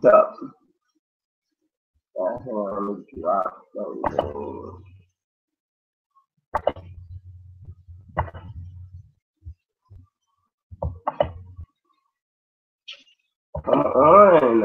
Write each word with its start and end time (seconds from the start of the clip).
What's 0.00 0.06
up? 0.14 0.34
Uh, 2.20 2.38
hang 2.44 2.54
on, 2.54 2.88
let 2.88 2.98
me 2.98 3.04
drop. 3.22 3.62
Come 13.64 13.80
on. 13.80 14.60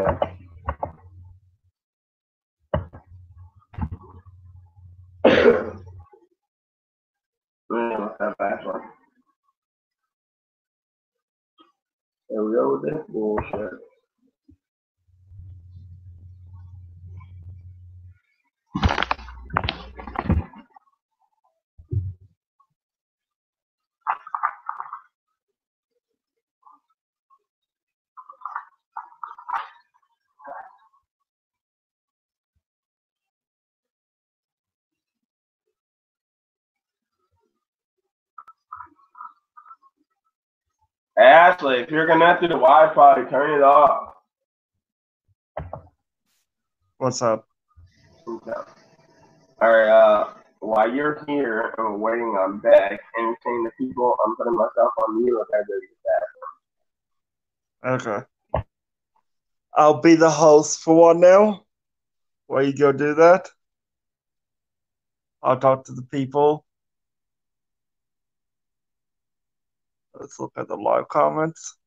Man, 7.72 8.02
what's 8.02 8.17
that 8.19 8.36
last 8.39 8.66
one? 8.66 8.81
There 12.30 12.44
we 12.44 12.53
go 12.56 12.73
with 12.81 12.84
this 12.94 13.03
bullshit. 13.09 13.80
Ashley, 41.22 41.77
if 41.77 41.91
you're 41.91 42.08
connected 42.08 42.47
to 42.47 42.55
have 42.55 42.89
to 42.89 42.95
Wi-Fi, 42.95 43.30
turn 43.30 43.52
it 43.52 43.64
off. 43.64 44.16
What's 46.97 47.22
up? 47.22 47.47
Okay. 48.28 48.52
All 49.61 49.69
right. 49.69 49.88
Uh, 49.88 50.33
while 50.59 50.91
you're 50.91 51.23
here 51.28 51.73
and 51.78 52.02
waiting 52.02 52.25
on 52.25 52.59
Beck, 52.59 53.00
entertain 53.17 53.63
the 53.63 53.72
people, 53.78 54.16
I'm 54.25 54.36
putting 54.36 54.55
myself 54.55 54.91
on 55.08 55.23
mute. 55.23 55.39
I 55.53 55.58
gotta 55.58 55.66
Okay. 57.83 58.25
I'll 59.75 60.01
be 60.01 60.16
the 60.16 60.29
host 60.29 60.81
for 60.81 60.96
one 60.96 61.19
now. 61.19 61.66
While 62.47 62.63
you 62.63 62.73
go 62.73 62.91
do 62.91 63.16
that, 63.16 63.50
I'll 65.41 65.59
talk 65.59 65.85
to 65.85 65.94
the 65.94 66.03
people. 66.03 66.66
Let's 70.22 70.40
look 70.40 70.54
at 70.56 70.68
the 70.68 70.78
live 70.78 71.09
comments. 71.09 71.78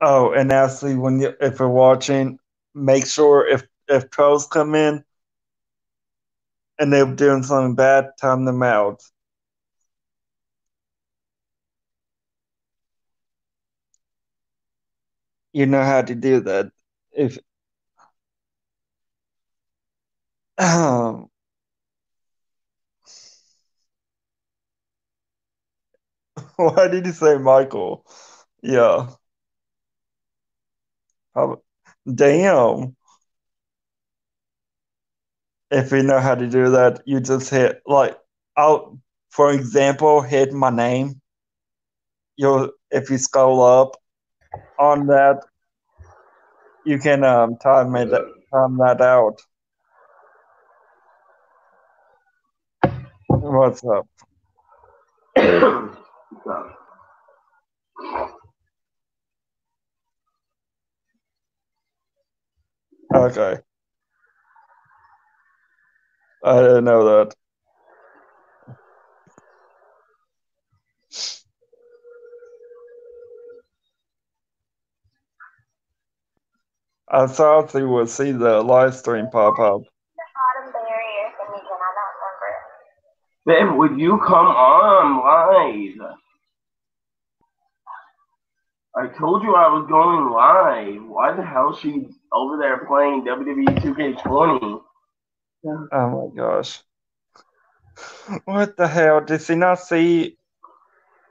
Oh, 0.00 0.32
and 0.32 0.52
Ashley, 0.52 0.94
when 0.96 1.20
you 1.20 1.34
if 1.40 1.58
you're 1.58 1.68
watching, 1.68 2.38
make 2.74 3.06
sure 3.06 3.46
if 3.48 3.66
if 3.88 4.10
trolls 4.10 4.46
come 4.46 4.74
in 4.74 5.04
and 6.78 6.92
they're 6.92 7.06
doing 7.14 7.42
something 7.42 7.74
bad, 7.74 8.10
time 8.20 8.44
them 8.44 8.62
out. 8.62 9.02
You 15.52 15.66
know 15.66 15.82
how 15.82 16.02
to 16.02 16.14
do 16.14 16.40
that. 16.42 16.70
If 17.12 17.38
um, 20.58 21.28
why 26.56 26.88
did 26.88 27.06
you 27.06 27.12
say 27.12 27.38
Michael? 27.38 28.04
Yeah. 28.62 29.10
How, 31.34 31.62
damn. 32.12 32.96
If 35.70 35.92
you 35.92 36.02
know 36.02 36.20
how 36.20 36.34
to 36.34 36.46
do 36.48 36.70
that, 36.70 37.02
you 37.06 37.20
just 37.20 37.50
hit 37.50 37.82
like 37.86 38.16
I'll 38.56 38.98
for 39.30 39.52
example, 39.52 40.22
hit 40.22 40.52
my 40.52 40.70
name. 40.70 41.20
You'll 42.36 42.70
if 42.90 43.10
you 43.10 43.18
scroll 43.18 43.62
up 43.62 43.96
on 44.78 45.06
that, 45.08 45.42
you 46.84 46.98
can 46.98 47.24
um 47.24 47.56
time 47.58 47.94
it 47.96 48.10
time 48.52 48.78
that 48.78 49.00
out. 49.00 49.40
What's 53.28 53.82
up? 53.84 54.06
Okay. 63.14 63.65
I 66.46 66.60
didn't 66.60 66.84
know 66.84 67.04
that. 67.04 67.34
I 77.08 77.26
thought 77.26 77.74
you 77.74 77.88
would 77.88 78.08
see 78.08 78.30
the 78.30 78.62
live 78.62 78.94
stream 78.94 79.26
pop 79.32 79.58
up. 79.58 79.82
Babe, 83.44 83.74
would 83.74 83.98
you 83.98 84.20
come 84.24 84.46
on 84.46 85.98
live? 85.98 86.10
I 88.94 89.18
told 89.18 89.42
you 89.42 89.56
I 89.56 89.68
was 89.68 89.86
going 89.88 90.30
live. 90.30 91.10
Why 91.10 91.34
the 91.34 91.44
hell 91.44 91.72
is 91.74 91.80
she 91.80 92.06
over 92.32 92.56
there 92.56 92.86
playing 92.86 93.24
WWE 93.24 93.82
2K20? 93.82 94.85
Oh 95.64 96.30
my 96.32 96.36
gosh. 96.36 96.82
What 98.46 98.76
the 98.76 98.88
hell? 98.88 99.22
Did 99.22 99.42
she 99.42 99.56
not 99.56 99.80
see 99.80 100.38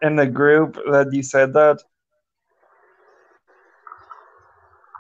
in 0.02 0.16
the 0.18 0.28
group 0.28 0.76
that 0.92 1.10
you 1.14 1.24
said 1.24 1.54
that? 1.54 1.82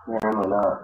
Apparently 0.07 0.49
not. 0.49 0.81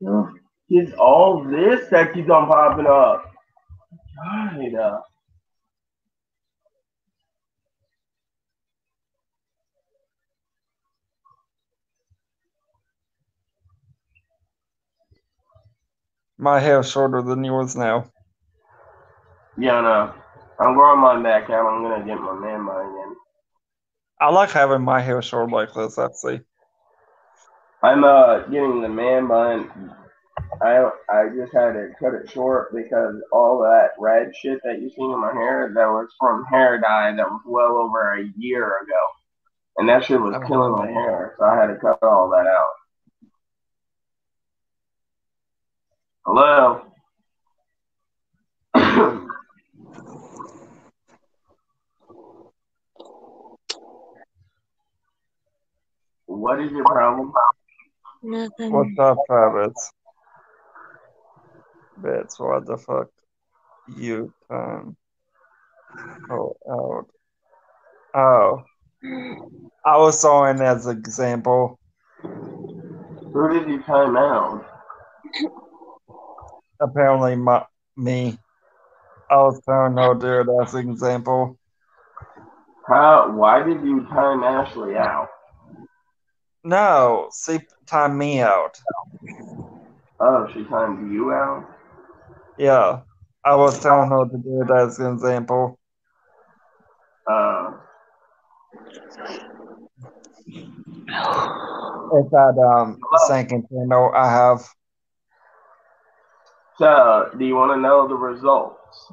Yeah. 0.00 0.24
It's 0.70 0.92
all 0.98 1.44
this 1.44 1.88
that 1.90 2.14
keeps 2.14 2.30
on 2.30 2.48
popping 2.48 2.86
up. 2.86 3.24
God, 4.16 5.07
My 16.38 16.60
hair's 16.60 16.90
shorter 16.90 17.20
than 17.22 17.44
yours 17.44 17.74
now. 17.76 18.10
yeah, 19.56 19.80
no. 19.80 20.14
I'm 20.60 20.74
growing 20.74 21.00
mine 21.00 21.22
back 21.22 21.50
out. 21.50 21.66
I'm 21.66 21.82
gonna 21.82 22.04
get 22.04 22.20
my 22.20 22.32
man 22.34 22.64
bun 22.66 22.80
again. 22.86 23.16
I 24.20 24.30
like 24.30 24.50
having 24.50 24.82
my 24.82 25.00
hair 25.00 25.22
short 25.22 25.50
like 25.50 25.72
this, 25.74 25.98
actually. 25.98 26.40
I'm 27.82 28.02
uh 28.04 28.40
getting 28.48 28.80
the 28.82 28.88
man 28.88 29.28
bun. 29.28 29.94
I 30.62 30.90
I 31.10 31.28
just 31.36 31.52
had 31.52 31.72
to 31.74 31.90
cut 32.00 32.14
it 32.14 32.30
short 32.30 32.74
because 32.74 33.14
all 33.32 33.60
that 33.62 33.90
red 34.00 34.32
shit 34.36 34.60
that 34.64 34.80
you 34.80 34.90
seen 34.90 35.10
in 35.12 35.20
my 35.20 35.32
hair 35.32 35.70
that 35.74 35.86
was 35.86 36.08
from 36.18 36.44
hair 36.46 36.80
dye 36.80 37.12
that 37.16 37.30
was 37.30 37.42
well 37.46 37.76
over 37.76 38.14
a 38.14 38.24
year 38.36 38.64
ago, 38.82 39.00
and 39.76 39.88
that 39.88 40.04
shit 40.04 40.20
was 40.20 40.34
Oh. 40.36 40.46
killing 40.46 40.72
my 40.72 40.86
hair, 40.90 41.34
so 41.38 41.44
I 41.44 41.56
had 41.56 41.66
to 41.68 41.76
cut 41.76 42.02
all 42.02 42.28
that 42.30 42.46
out. 42.46 42.72
Hello. 46.30 46.82
what 56.26 56.60
is 56.60 56.70
your 56.70 56.84
problem? 56.84 57.32
Nothing. 58.22 58.72
What's 58.74 58.98
up, 58.98 59.16
Travis? 59.26 59.90
Bits, 62.02 62.38
what 62.38 62.66
the 62.66 62.76
fuck? 62.76 63.08
You 63.96 64.30
can 64.50 64.94
go 66.28 66.58
out. 66.70 67.06
Oh. 68.14 68.64
I 69.82 69.96
was 69.96 70.20
showing 70.20 70.60
as 70.60 70.84
an 70.84 70.98
example. 70.98 71.78
Who 72.20 73.48
did 73.48 73.66
you 73.66 73.82
time 73.84 74.18
out? 74.18 74.66
Apparently, 76.80 77.36
my 77.36 77.64
me. 77.96 78.38
I 79.30 79.36
was 79.36 79.60
telling 79.64 79.94
no 79.94 80.14
dude 80.14 80.48
as 80.62 80.74
an 80.74 80.90
example. 80.90 81.58
How? 82.86 83.32
Why 83.34 83.62
did 83.62 83.82
you 83.84 84.06
time 84.06 84.42
Ashley 84.42 84.96
out? 84.96 85.28
No, 86.64 87.28
see, 87.32 87.60
time 87.86 88.16
me 88.16 88.40
out. 88.40 88.78
Oh, 90.20 90.48
she 90.52 90.64
timed 90.64 91.12
you 91.12 91.32
out. 91.32 91.64
Yeah, 92.58 93.02
I 93.44 93.54
was 93.54 93.80
telling 93.80 94.10
her 94.10 94.24
to 94.24 94.36
do 94.38 94.62
it 94.62 94.70
as 94.70 94.98
an 94.98 95.12
example. 95.14 95.78
Uh, 97.30 97.72
It's 102.10 102.30
that 102.30 102.56
um 102.58 102.98
second 103.26 103.68
channel 103.68 104.12
I 104.14 104.30
have. 104.30 104.66
So, 106.78 107.30
do 107.38 107.44
you 107.44 107.54
want 107.56 107.72
to 107.72 107.80
know 107.80 108.06
the 108.08 108.14
results? 108.14 109.12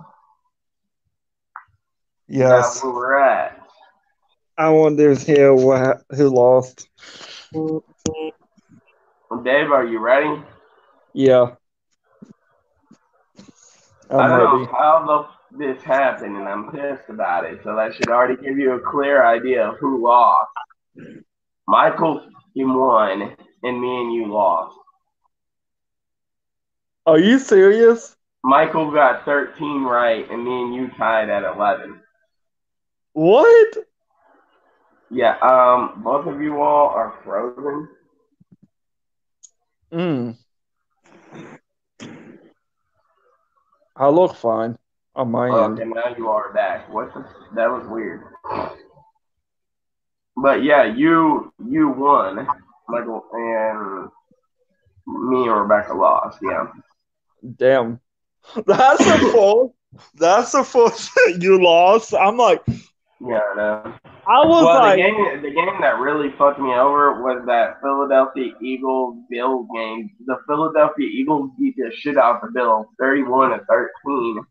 Yes, 2.28 2.50
That's 2.50 2.84
where 2.84 2.94
we're 2.94 3.20
at. 3.20 3.62
I 4.58 4.70
wonder 4.70 5.14
here 5.16 5.54
what 5.54 6.04
who 6.12 6.30
lost. 6.30 6.88
Dave, 9.44 9.72
are 9.72 9.86
you 9.86 10.00
ready? 10.00 10.42
Yeah, 11.14 11.56
I'm 14.10 14.20
I'm 14.20 14.30
don't 14.30 14.40
ready. 14.40 14.66
know 14.66 14.72
how 14.72 15.28
the, 15.52 15.58
this 15.58 15.84
happened, 15.84 16.38
and 16.38 16.48
I'm 16.48 16.72
pissed 16.72 17.10
about 17.10 17.46
it. 17.46 17.60
So 17.64 17.76
that 17.76 17.96
should 17.96 18.10
already 18.10 18.42
give 18.42 18.58
you 18.58 18.74
a 18.74 18.80
clear 18.80 19.26
idea 19.26 19.70
of 19.70 19.78
who 19.80 20.04
lost. 20.04 20.52
Michael 21.68 22.22
you 22.54 22.68
won, 22.68 23.36
and 23.64 23.82
me 23.82 24.02
and 24.02 24.14
you 24.14 24.32
lost. 24.32 24.78
Are 27.06 27.20
you 27.20 27.38
serious? 27.38 28.16
Michael 28.44 28.92
got 28.92 29.26
13 29.26 29.84
right, 29.84 30.30
and 30.30 30.44
me 30.44 30.62
and 30.64 30.76
you 30.76 30.90
tied 30.98 31.30
at 31.30 31.44
11. 31.44 32.00
What? 33.14 33.78
Yeah, 35.12 35.38
um, 35.40 36.02
both 36.04 36.26
of 36.26 36.42
you 36.42 36.62
all 36.62 36.90
are 36.90 37.14
frozen. 37.24 37.88
Mm. 39.94 40.38
I 43.96 44.10
look 44.10 44.36
fine 44.36 44.78
on 45.16 45.32
my 45.32 45.48
end. 45.48 45.80
Okay, 45.80 45.90
now 45.90 46.16
you 46.18 46.28
are 46.30 46.52
back. 46.54 46.92
What 46.92 47.14
the? 47.14 47.24
That 47.56 47.70
was 47.70 47.88
weird. 47.88 48.24
But 50.36 50.64
yeah, 50.64 50.84
you 50.84 51.54
you 51.66 51.88
won, 51.90 52.46
Michael, 52.90 53.24
and 53.32 54.10
me 55.08 55.48
and 55.48 55.62
Rebecca 55.62 55.94
lost. 55.94 56.40
Yeah. 56.42 56.68
Damn. 57.58 58.00
That's 58.66 59.06
a 59.06 59.18
full. 59.32 59.76
That's 60.16 60.54
a 60.54 60.64
full. 60.64 60.92
you 61.40 61.62
lost. 61.64 62.14
I'm 62.14 62.38
like, 62.38 62.62
Yeah, 63.22 63.40
I 63.40 63.56
know. 63.56 63.94
I 64.28 64.44
was 64.46 64.66
Well, 64.66 64.82
like, 64.82 64.96
the 64.98 65.02
game 65.04 65.42
the 65.44 65.52
game 65.52 65.82
that 65.82 66.00
really 66.00 66.32
fucked 66.38 66.60
me 66.60 66.74
over 66.74 67.22
was 67.22 67.44
that 67.46 67.80
Philadelphia 67.82 68.54
Eagles 68.62 69.18
Bill 69.30 69.68
game. 69.74 70.10
The 70.26 70.38
Philadelphia 70.48 71.08
Eagles 71.08 71.52
beat 71.60 71.76
the 71.78 71.92
shit 71.96 72.18
out 72.18 72.36
of 72.36 72.42
the 72.42 72.52
Bills, 72.60 72.88
thirty-one 73.00 73.52
to 73.52 73.64
thirteen, 73.70 74.44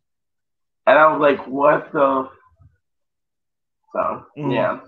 and 0.86 0.98
I 0.98 1.10
was 1.12 1.20
like, 1.20 1.44
"What 1.48 1.92
the?" 1.92 2.28
So 3.92 4.26
Mm. 4.38 4.80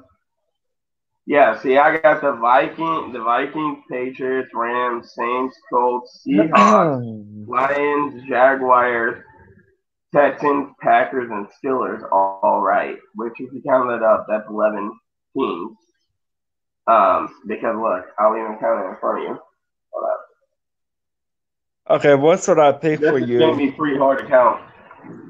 Yeah. 1.26 1.58
See, 1.60 1.76
I 1.78 1.98
got 1.98 2.22
the 2.22 2.32
Viking, 2.32 3.12
the 3.12 3.20
Vikings, 3.22 3.78
Patriots, 3.90 4.50
Rams, 4.54 5.12
Saints, 5.14 5.56
Colts, 5.70 6.24
Seahawks, 6.26 7.00
Lions, 7.46 8.22
Jaguars, 8.28 9.22
Texans, 10.14 10.70
Packers, 10.80 11.30
and 11.30 11.46
Steelers 11.48 12.02
all, 12.12 12.40
all 12.42 12.60
right. 12.62 12.96
Which, 13.14 13.34
if 13.40 13.52
you 13.52 13.62
count 13.66 13.88
that 13.90 14.02
up, 14.04 14.26
that's 14.28 14.48
11 14.48 14.92
teams. 15.36 15.76
Um, 16.88 17.28
because 17.46 17.76
look, 17.76 18.06
I'll 18.18 18.36
even 18.36 18.58
count 18.60 18.84
it 18.84 18.88
in 18.90 18.96
front 19.00 19.18
of 19.18 19.24
you. 19.24 19.38
Hold 19.92 20.04
up. 20.10 20.20
okay, 21.90 22.14
what's 22.14 22.48
what 22.48 22.58
I 22.60 22.72
pick 22.72 23.00
This 23.00 23.08
for 23.08 23.18
is 23.18 23.30
gonna 23.38 23.56
you? 23.56 23.56
be 23.56 23.70
pretty 23.72 23.96
hard 23.98 24.18
to 24.18 24.26
count 24.26 24.60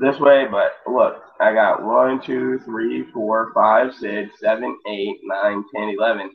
this 0.00 0.18
way, 0.20 0.46
but 0.50 0.72
look, 0.90 1.22
I 1.40 1.52
got 1.52 1.84
1, 1.84 2.22
2, 2.22 2.60
3, 2.64 3.10
4, 3.12 3.52
5, 3.54 3.94
6, 3.94 4.40
7, 4.40 4.78
8, 4.88 5.16
9, 5.22 5.64
10, 5.74 5.88
11. 5.98 6.30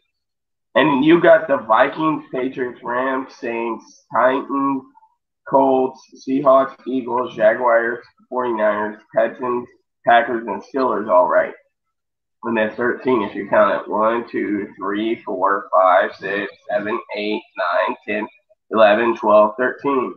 And 0.75 1.03
you 1.03 1.19
got 1.19 1.47
the 1.47 1.57
Vikings, 1.57 2.23
Patriots, 2.31 2.81
Rams, 2.83 3.33
Saints, 3.39 4.05
Titans, 4.13 4.83
Colts, 5.49 5.99
Seahawks, 6.27 6.75
Eagles, 6.87 7.35
Jaguars, 7.35 8.05
49ers, 8.31 8.99
Texans, 9.15 9.67
Packers, 10.07 10.47
and 10.47 10.63
Steelers 10.63 11.09
all 11.09 11.27
right. 11.27 11.53
And 12.43 12.57
that's 12.57 12.75
13 12.75 13.23
if 13.23 13.35
you 13.35 13.47
count 13.49 13.81
it. 13.81 13.89
1, 13.89 14.29
2, 14.31 14.69
3, 14.77 15.23
4, 15.23 15.69
5, 15.73 16.15
6, 16.15 16.53
7, 16.69 16.99
8, 17.15 17.41
9, 17.87 17.95
10, 18.07 18.27
11, 18.71 19.17
12, 19.17 19.55
13. 19.57 20.13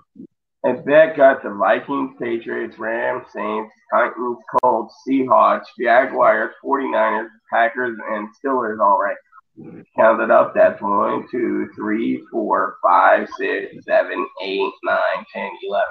And 0.64 0.82
Beck 0.86 1.18
got 1.18 1.42
the 1.42 1.50
Vikings, 1.50 2.16
Patriots, 2.18 2.78
Rams, 2.78 3.26
Saints, 3.34 3.70
Titans, 3.92 4.38
Colts, 4.62 4.94
Seahawks, 5.06 5.64
Jaguars, 5.78 6.54
49ers, 6.64 7.28
Packers, 7.52 7.98
and 8.12 8.28
Steelers 8.42 8.80
all 8.80 8.98
right. 8.98 9.16
Counted 9.94 10.30
up, 10.30 10.54
that's 10.54 10.80
1, 10.80 11.26
2, 11.30 11.68
3, 11.76 12.26
4, 12.30 12.76
5, 12.82 13.28
6, 13.38 13.84
7, 13.84 14.26
8, 14.42 14.72
9, 14.84 14.98
10, 15.34 15.50
11. 15.68 15.86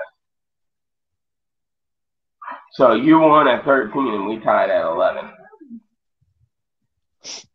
So 2.72 2.94
you 2.94 3.20
won 3.20 3.48
at 3.48 3.64
13 3.66 4.08
and 4.08 4.28
we 4.28 4.40
tied 4.40 4.72
at 4.72 4.86
11. 4.86 5.30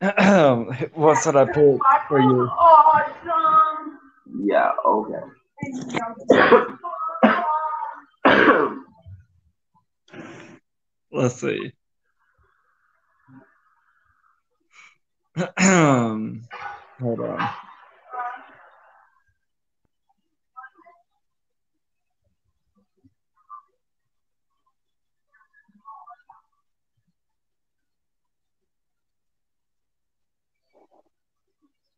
what 0.94 1.20
should 1.20 1.34
I 1.34 1.46
pick 1.46 1.80
for 2.06 2.20
you? 2.20 2.46
Awesome. 2.46 3.98
Yeah, 4.44 4.70
okay. 4.86 5.18
Let's 11.12 11.40
see. 11.40 11.72
Hold 15.58 17.20
on. 17.20 17.50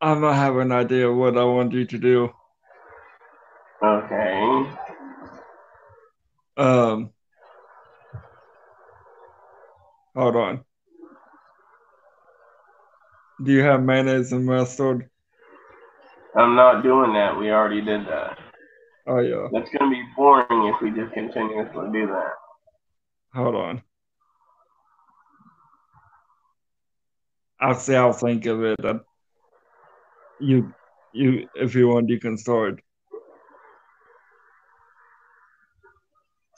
I 0.03 0.15
might 0.15 0.35
have 0.35 0.57
an 0.57 0.73
idea 0.73 1.13
what 1.13 1.37
I 1.37 1.45
want 1.45 1.73
you 1.73 1.85
to 1.87 1.99
do. 1.99 2.31
okay. 3.85 4.80
Um, 6.61 7.11
hold 10.15 10.37
on. 10.37 10.61
Do 13.43 13.51
you 13.51 13.63
have 13.63 13.83
mayonnaise 13.83 14.31
and 14.33 14.45
mustard? 14.45 15.09
I'm 16.37 16.55
not 16.55 16.83
doing 16.83 17.15
that. 17.15 17.39
We 17.39 17.51
already 17.51 17.81
did 17.81 18.07
that. 18.09 18.39
Oh 19.07 19.21
yeah. 19.21 19.49
That's 19.53 19.71
going 19.71 19.91
to 19.91 19.97
be 19.97 20.03
boring 20.15 20.75
if 20.75 20.83
we 20.83 20.91
just 20.91 21.15
continuously 21.15 21.87
do 21.95 22.07
that. 22.09 22.33
Hold 23.33 23.55
on. 23.55 23.83
I'll 27.59 27.75
see. 27.75 27.97
I'll 27.97 28.13
think 28.13 28.45
of 28.45 28.63
it. 28.63 28.85
And 28.85 29.01
you, 30.39 30.75
you, 31.13 31.49
if 31.55 31.75
you 31.75 31.89
want, 31.89 32.11
you 32.11 32.21
can 32.21 32.37
start. 32.37 32.83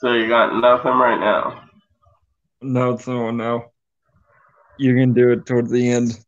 So 0.03 0.11
you 0.11 0.27
got 0.27 0.59
nothing 0.59 0.99
right 0.99 1.17
now. 1.17 1.63
No, 2.61 2.91
it's 2.91 3.07
no, 3.07 3.31
no. 3.31 3.71
You 4.77 4.95
can 4.95 5.13
do 5.13 5.31
it 5.31 5.45
towards 5.45 5.71
the 5.71 5.89
end, 5.91 6.19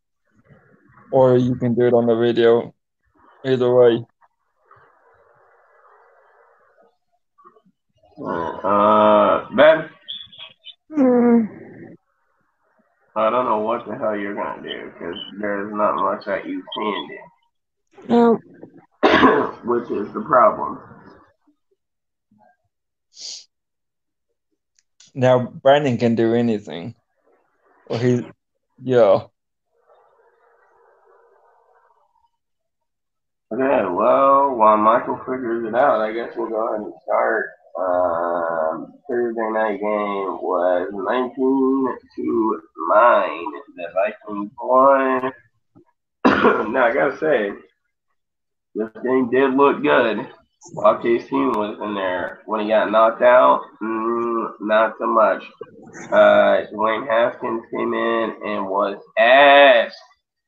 or 1.11 1.35
you 1.35 1.55
can 1.55 1.75
do 1.75 1.85
it 1.85 1.93
on 1.93 2.05
the 2.05 2.15
video. 2.15 2.73
Either 3.43 3.75
way. 3.75 4.05
Uh, 8.23 9.45
Ben, 9.53 9.89
Mm. 10.91 11.95
I 13.17 13.29
don't 13.29 13.45
know 13.45 13.59
what 13.59 13.85
the 13.85 13.97
hell 13.97 14.15
you're 14.15 14.35
gonna 14.35 14.61
do 14.61 14.91
because 14.93 15.17
there's 15.41 15.73
not 15.73 15.95
much 15.95 16.23
that 16.25 16.45
you 16.47 16.63
can 16.73 17.07
do. 17.09 18.07
No. 18.07 18.39
do, 19.03 19.47
which 19.65 19.91
is 19.91 20.13
the 20.13 20.21
problem. 20.21 20.79
Now 25.15 25.47
Brandon 25.47 25.97
can 25.97 26.13
do 26.15 26.33
anything. 26.35 26.93
Or 27.87 27.97
he, 27.97 28.25
yeah. 28.83 29.27
Okay, 33.53 33.85
well, 33.89 34.55
while 34.55 34.75
Michael 34.75 35.17
figures 35.19 35.65
it 35.65 35.73
out, 35.73 36.01
I 36.01 36.11
guess 36.11 36.33
we'll 36.35 36.49
go 36.49 36.67
ahead 36.67 36.81
and 36.81 36.93
start. 37.03 37.45
Um, 37.79 38.93
Thursday 39.09 39.49
night 39.51 39.79
game 39.79 40.39
was 40.41 40.89
19 40.91 41.97
to 42.15 42.61
9. 42.93 43.45
The 43.75 43.87
Vikings 43.93 44.51
won. 44.61 45.31
now, 46.73 46.85
I 46.85 46.93
gotta 46.93 47.17
say, 47.19 47.51
this 48.73 48.89
game 49.03 49.29
did 49.29 49.53
look 49.53 49.81
good. 49.81 50.27
While 50.73 51.01
Case 51.01 51.25
Keenum 51.27 51.55
was 51.55 51.77
in 51.81 51.93
there. 51.95 52.41
When 52.45 52.61
he 52.61 52.67
got 52.67 52.91
knocked 52.91 53.21
out, 53.21 53.61
mm, 53.81 54.53
not 54.61 54.95
so 54.99 55.07
much. 55.07 55.43
Uh, 56.11 56.65
Dwayne 56.73 57.07
Haskins 57.07 57.63
came 57.71 57.93
in 57.93 58.35
and 58.45 58.67
was 58.67 58.97
ass. 59.17 59.93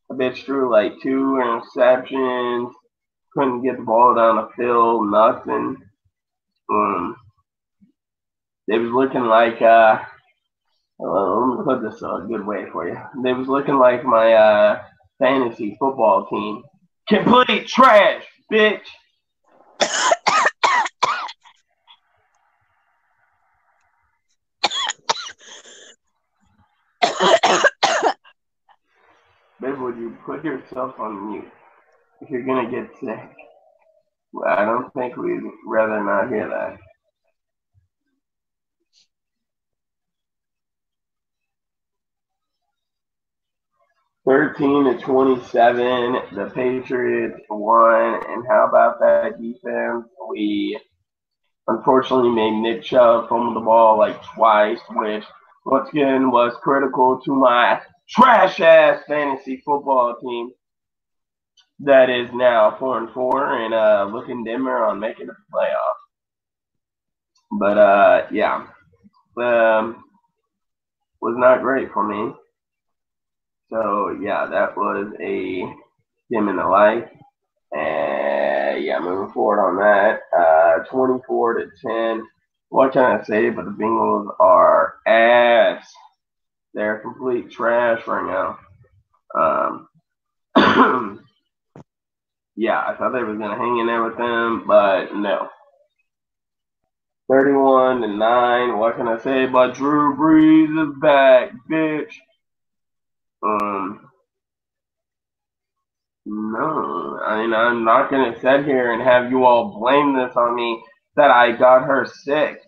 A 0.10 0.16
bitch 0.16 0.44
threw 0.46 0.72
like 0.72 0.94
two 1.02 1.40
interceptions. 1.42 2.72
Couldn't 3.34 3.64
get 3.64 3.78
the 3.78 3.84
ball 3.84 4.16
down 4.16 4.38
the 4.38 4.50
field. 4.56 5.12
Nothing. 5.12 5.78
Um, 6.70 7.16
they 8.68 8.80
was 8.80 8.92
looking 8.92 9.26
like 9.26 9.62
uh, 9.62 10.00
well, 11.00 11.50
let 11.50 11.60
me 11.60 11.64
put 11.64 11.84
this 11.84 12.02
a 12.02 12.26
good 12.28 12.46
way 12.46 12.66
for 12.72 12.88
you. 12.88 12.98
They 13.24 13.34
was 13.34 13.48
looking 13.48 13.78
like 13.78 14.04
my 14.04 14.34
uh, 14.34 14.84
fantasy 15.20 15.78
football 15.80 16.26
team. 16.26 16.64
Complete 17.08 17.68
trash, 17.68 18.24
bitch. 18.52 18.82
Babe, 29.62 29.80
would 29.80 29.98
you 29.98 30.18
put 30.26 30.44
yourself 30.46 30.96
on 31.00 31.32
mute 31.32 31.52
if 32.22 32.30
you're 32.30 32.46
gonna 32.46 32.70
get 32.72 32.90
sick? 33.02 33.30
Well, 34.34 34.50
I 34.50 34.66
don't 34.66 34.94
think 34.94 35.18
we'd 35.18 35.42
rather 35.68 36.04
not 36.04 36.30
hear 36.30 36.50
that. 36.50 36.87
Thirteen 44.28 44.84
to 44.84 44.98
twenty-seven, 44.98 46.36
the 46.36 46.52
Patriots 46.54 47.40
won, 47.50 48.22
and 48.28 48.46
how 48.46 48.68
about 48.68 49.00
that 49.00 49.42
defense? 49.42 50.06
We 50.30 50.78
unfortunately 51.68 52.32
made 52.32 52.60
Nick 52.60 52.84
Chubb 52.84 53.30
fumble 53.30 53.54
the 53.54 53.62
ball 53.62 53.98
like 53.98 54.22
twice, 54.36 54.82
which 54.90 55.24
once 55.66 55.88
again 55.90 56.30
was 56.30 56.54
critical 56.62 57.22
to 57.24 57.36
my 57.36 57.82
trash 58.10 58.60
ass 58.60 59.02
fantasy 59.08 59.62
football 59.64 60.18
team 60.20 60.52
that 61.80 62.10
is 62.10 62.30
now 62.34 62.76
four 62.78 62.98
and 62.98 63.10
four 63.12 63.54
and 63.64 63.74
uh, 63.74 64.10
looking 64.12 64.44
dimmer 64.44 64.84
on 64.84 65.00
making 65.00 65.28
the 65.28 65.36
playoffs. 65.54 66.04
But 67.58 67.78
uh, 67.78 68.28
yeah, 68.32 68.68
um, 69.38 70.04
was 71.22 71.36
not 71.38 71.62
great 71.62 71.94
for 71.94 72.06
me. 72.06 72.34
So 73.70 74.18
yeah, 74.22 74.48
that 74.48 74.78
was 74.78 75.14
a 75.20 75.60
dim 76.32 76.48
in 76.50 76.56
the 76.56 76.66
light. 76.66 77.10
And 77.74 78.84
yeah, 78.84 79.00
moving 79.00 79.34
forward 79.34 79.62
on 79.62 79.78
that, 79.78 80.22
uh, 80.38 80.84
24 80.86 81.54
to 81.56 81.70
10. 81.86 82.28
What 82.70 82.94
can 82.94 83.04
I 83.04 83.24
say? 83.24 83.50
But 83.50 83.66
the 83.66 83.72
Bengals 83.72 84.34
are 84.40 84.96
ass. 85.06 85.92
They're 86.74 87.00
complete 87.00 87.52
trash 87.52 88.06
right 88.08 88.26
now. 88.26 88.60
Um, 89.36 89.90
yeah, 92.56 92.80
I 92.86 92.96
thought 92.96 93.12
they 93.12 93.24
was 93.24 93.38
gonna 93.38 93.58
hang 93.58 93.80
in 93.80 93.88
there 93.88 94.04
with 94.04 94.18
them, 94.18 94.66
but 94.66 95.14
no. 95.14 95.50
31 97.30 98.02
to 98.02 98.08
9. 98.08 98.78
What 98.78 98.96
can 98.96 99.08
I 99.08 99.18
say? 99.20 99.48
But 99.48 99.74
Drew 99.74 100.16
Brees 100.16 100.88
is 100.88 101.00
back, 101.02 101.52
bitch. 101.70 102.14
Um, 103.44 104.10
no, 106.25 107.20
I 107.25 107.41
mean, 107.41 107.53
I'm 107.53 107.86
not 107.86 108.12
going 108.12 108.34
to 108.34 108.39
sit 108.41 108.65
here 108.65 108.94
and 108.94 109.01
have 109.03 109.32
you 109.32 109.46
all 109.46 109.79
blame 109.79 110.15
this 110.17 110.36
on 110.38 110.56
me 110.56 110.84
that 111.17 111.32
I 111.32 111.53
got 111.53 111.86
her 111.86 112.06
sick. 112.06 112.62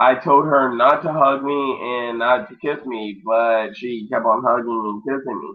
I 0.00 0.16
told 0.16 0.46
her 0.46 0.74
not 0.76 1.02
to 1.02 1.12
hug 1.12 1.44
me 1.44 1.78
and 1.82 2.18
not 2.18 2.50
to 2.50 2.56
kiss 2.56 2.84
me, 2.86 3.22
but 3.24 3.76
she 3.76 4.08
kept 4.12 4.26
on 4.26 4.44
hugging 4.44 5.02
and 5.04 5.04
kissing 5.04 5.40
me. 5.40 5.54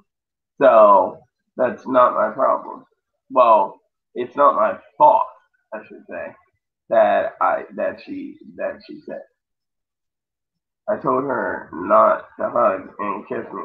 So, 0.62 1.19
that's 1.57 1.88
not 1.88 2.15
my 2.15 2.31
problem. 2.33 2.86
Well, 3.31 3.79
it's 4.15 4.36
not 4.36 4.55
my 4.55 4.79
fault, 4.97 5.25
I 5.74 5.79
should 5.88 6.03
say, 6.09 6.27
that 6.89 7.33
I 7.41 7.65
that 7.77 8.01
she 8.05 8.38
that 8.57 8.81
she 8.88 9.01
said. 9.05 9.21
I 10.89 10.96
told 10.96 11.25
her 11.25 11.70
not 11.74 12.29
to 12.39 12.50
hug 12.50 12.89
and 13.00 13.27
kiss 13.27 13.46
me. 13.53 13.63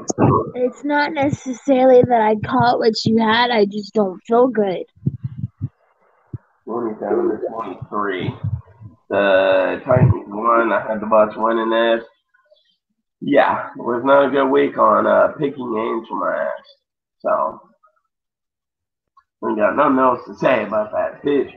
It's 0.56 0.82
not 0.82 1.12
necessarily 1.12 2.02
that 2.02 2.20
I 2.20 2.34
caught 2.44 2.80
what 2.80 2.94
you 3.04 3.18
had, 3.18 3.50
I 3.50 3.64
just 3.64 3.94
don't 3.94 4.20
feel 4.26 4.48
good. 4.48 4.84
27 6.64 7.28
to 7.28 7.46
23. 7.48 8.34
The 9.08 9.82
Titans 9.84 10.24
won. 10.26 10.72
I 10.72 10.84
had 10.88 11.00
the 11.00 11.06
Bucks 11.06 11.34
winning 11.36 11.70
this. 11.70 12.04
Yeah, 13.20 13.68
it 13.68 13.82
was 13.82 14.02
not 14.04 14.26
a 14.26 14.30
good 14.30 14.48
week 14.48 14.76
on 14.76 15.06
uh, 15.06 15.28
picking 15.38 15.74
games 15.74 16.08
for 16.08 16.18
my 16.18 16.42
ass. 16.42 16.50
So, 17.20 17.60
we 19.42 19.54
got 19.54 19.76
nothing 19.76 19.98
else 19.98 20.24
to 20.26 20.34
say 20.34 20.64
about 20.64 20.90
that 20.90 21.22
pitch. 21.22 21.54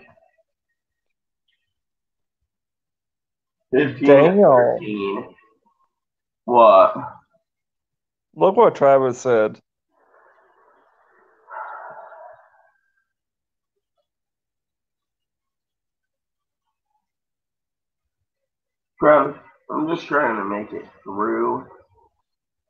15 3.74 4.08
Daniel. 4.08 4.78
13. 4.80 5.35
What? 6.46 6.96
Look 8.36 8.56
what 8.58 8.76
Travis 8.76 9.20
said. 9.20 9.60
Travis, 19.00 19.38
I'm 19.72 19.88
just 19.94 20.08
trying 20.08 20.38
to 20.38 20.46
make 20.46 20.72
it 20.74 20.88
through. 21.04 21.68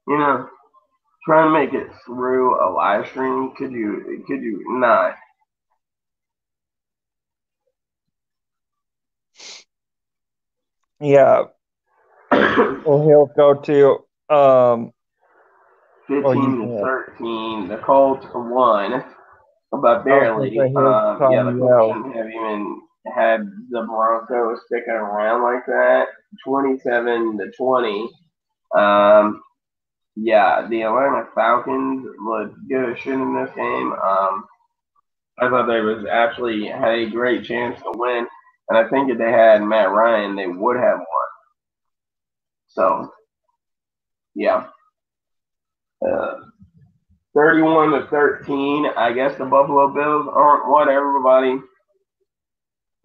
You 0.08 0.18
know, 0.18 0.50
trying 1.26 1.48
to 1.48 1.60
make 1.60 1.74
it 1.74 1.92
through 2.06 2.56
a 2.64 2.70
live 2.72 3.08
stream. 3.08 3.54
Could 3.58 3.72
you? 3.72 4.24
Could 4.28 4.42
you 4.42 4.64
not? 4.80 5.16
Yeah. 11.00 11.46
Well, 12.86 13.08
he'll 13.08 13.32
go 13.36 13.54
to 13.54 14.36
um. 14.36 14.92
15 16.08 16.24
Oh, 16.26 16.32
you 16.34 16.42
to 16.42 16.68
can't. 16.68 17.18
13. 17.18 17.68
The 17.68 17.78
Colts 17.78 18.26
won, 18.34 19.04
but 19.72 20.04
barely. 20.06 20.60
I 20.60 20.68
heard 20.70 20.78
Um, 21.24 21.32
yeah, 21.32 21.44
the 21.44 21.58
Colts 21.58 22.16
have 22.16 22.28
even 22.30 22.82
had 23.16 23.40
the 23.72 23.82
Broncos 23.84 24.60
sticking 24.68 24.94
around 24.94 25.42
like 25.44 25.66
that. 25.66 26.08
27 26.46 27.38
to 27.40 27.52
20. 27.52 28.10
Um, 28.76 29.42
yeah, 30.16 30.68
the 30.70 30.84
Atlanta 30.84 31.28
Falcons 31.34 32.08
looked 32.24 32.56
good 32.70 32.92
as 32.94 33.00
shit 33.00 33.14
in 33.14 33.36
this 33.36 33.54
game. 33.56 33.94
Um, 33.94 34.46
I 35.40 35.50
thought 35.50 35.66
they 35.68 35.82
was 35.82 36.06
actually 36.10 36.68
had 36.68 36.94
a 36.94 37.10
great 37.10 37.44
chance 37.46 37.80
to 37.82 37.92
win, 37.96 38.28
and 38.70 38.78
I 38.78 38.88
think 38.90 39.10
if 39.10 39.18
they 39.18 39.32
had 39.32 39.64
Matt 39.64 39.92
Ryan, 39.92 40.36
they 40.36 40.48
would 40.48 40.78
have 40.78 40.98
won. 41.00 41.25
So, 42.76 43.10
yeah. 44.36 44.68
Uh, 46.06 46.36
31 47.34 47.92
to 47.92 48.08
13. 48.08 48.88
I 48.98 49.14
guess 49.14 49.38
the 49.38 49.46
Buffalo 49.46 49.94
Bills 49.94 50.28
aren't 50.32 50.70
what 50.70 50.90
everybody 50.90 51.60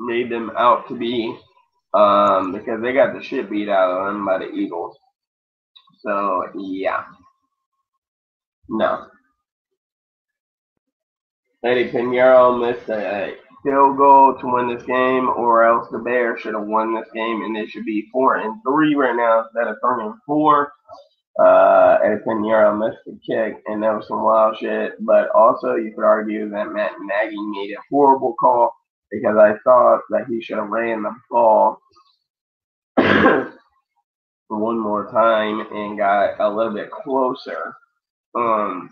made 0.00 0.30
them 0.30 0.50
out 0.56 0.88
to 0.88 0.96
be 0.96 1.36
um, 1.94 2.52
because 2.52 2.82
they 2.82 2.92
got 2.92 3.14
the 3.14 3.22
shit 3.22 3.50
beat 3.50 3.68
out 3.68 3.90
of 3.90 4.06
them 4.06 4.26
by 4.26 4.38
the 4.38 4.50
Eagles. 4.50 4.96
So, 6.00 6.48
yeah. 6.56 7.04
No. 8.68 9.06
Eddy 11.64 11.90
Piñeiro 11.90 12.58
missed 12.58 12.88
a 12.88 13.36
field 13.62 13.96
goal 13.96 14.36
to 14.40 14.52
win 14.52 14.68
this 14.68 14.84
game, 14.84 15.28
or 15.28 15.64
else 15.64 15.88
the 15.90 15.98
Bears 15.98 16.40
should 16.40 16.54
have 16.54 16.66
won 16.66 16.94
this 16.94 17.08
game, 17.14 17.42
and 17.42 17.54
they 17.54 17.66
should 17.66 17.84
be 17.84 18.08
four 18.12 18.36
and 18.36 18.60
three 18.62 18.94
right 18.94 19.16
now 19.16 19.44
instead 19.44 19.68
of 19.68 19.76
three 19.82 20.04
and 20.04 20.14
four. 20.26 20.72
Uh, 21.38 21.98
Eddy 22.04 22.16
Piñeiro 22.26 22.78
missed 22.78 23.02
the 23.06 23.18
kick, 23.26 23.62
and 23.66 23.82
that 23.82 23.94
was 23.94 24.06
some 24.08 24.22
wild 24.22 24.58
shit. 24.58 24.94
But 25.00 25.30
also, 25.30 25.76
you 25.76 25.92
could 25.94 26.04
argue 26.04 26.50
that 26.50 26.72
Matt 26.72 26.92
Nagy 27.00 27.36
made 27.36 27.72
a 27.72 27.82
horrible 27.90 28.34
call 28.38 28.74
because 29.10 29.36
I 29.36 29.54
thought 29.64 30.00
that 30.10 30.26
he 30.28 30.42
should 30.42 30.58
have 30.58 30.68
ran 30.68 31.02
the 31.02 31.14
ball 31.30 31.80
one 34.48 34.78
more 34.78 35.10
time 35.10 35.60
and 35.72 35.98
got 35.98 36.38
a 36.40 36.48
little 36.48 36.74
bit 36.74 36.90
closer 36.90 37.74
um, 38.36 38.90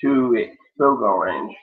to 0.00 0.48
field 0.76 0.98
goal 0.98 1.18
range. 1.18 1.56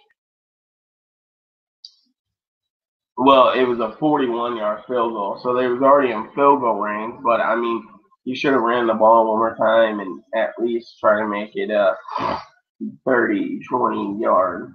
Well, 3.17 3.51
it 3.53 3.63
was 3.63 3.79
a 3.79 3.95
41 3.98 4.57
yard 4.57 4.84
field 4.88 5.13
goal, 5.13 5.39
so 5.41 5.53
they 5.53 5.67
was 5.67 5.81
already 5.81 6.12
in 6.12 6.29
field 6.36 6.62
goal 6.62 6.79
range. 6.81 7.15
But 7.24 7.39
I 7.41 7.55
mean, 7.55 7.84
you 8.25 8.36
should 8.36 8.53
have 8.53 8.62
ran 8.62 8.88
the 8.88 8.93
ball 8.93 9.27
one 9.27 9.38
more 9.39 9.55
time 9.55 10.00
and 10.00 10.22
at 10.36 10.51
least 10.60 11.00
try 11.00 11.19
to 11.19 11.27
make 11.27 11.51
it 11.55 11.69
a 11.72 11.95
30, 13.05 13.60
20 13.69 14.19
yard 14.22 14.72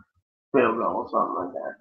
field 0.52 0.76
goal, 0.78 1.06
or 1.06 1.08
something 1.10 1.44
like 1.44 1.54
that. 1.54 1.74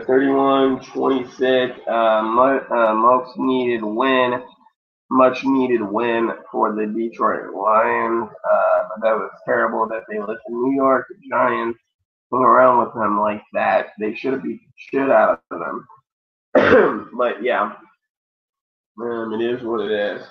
Uh, 0.00 0.04
31 0.06 0.80
26, 0.80 1.78
uh, 1.88 2.22
mu- 2.22 2.76
uh, 2.76 2.94
most 2.94 3.36
needed 3.38 3.82
win, 3.84 4.42
much 5.10 5.44
needed 5.44 5.82
win 5.82 6.30
for 6.52 6.74
the 6.74 6.86
Detroit 6.86 7.52
Lions. 7.54 8.28
Uh, 8.30 8.88
but 8.88 9.02
that 9.02 9.16
was 9.16 9.30
terrible 9.44 9.86
that 9.88 10.04
they 10.10 10.18
let 10.20 10.38
the 10.46 10.52
New 10.52 10.74
York 10.76 11.06
Giants 11.30 11.78
hang 12.32 12.40
around 12.40 12.84
with 12.84 12.94
them 12.94 13.20
like 13.20 13.42
that. 13.52 13.88
They 13.98 14.14
should 14.14 14.34
have 14.34 14.42
beat 14.42 14.60
the 14.60 14.72
shit 14.76 15.10
out 15.10 15.42
of 15.50 15.58
them. 15.58 17.10
but 17.16 17.42
yeah, 17.42 17.72
um, 19.00 19.32
it 19.34 19.44
is 19.44 19.62
what 19.62 19.80
it 19.80 19.90
is. 19.90 20.26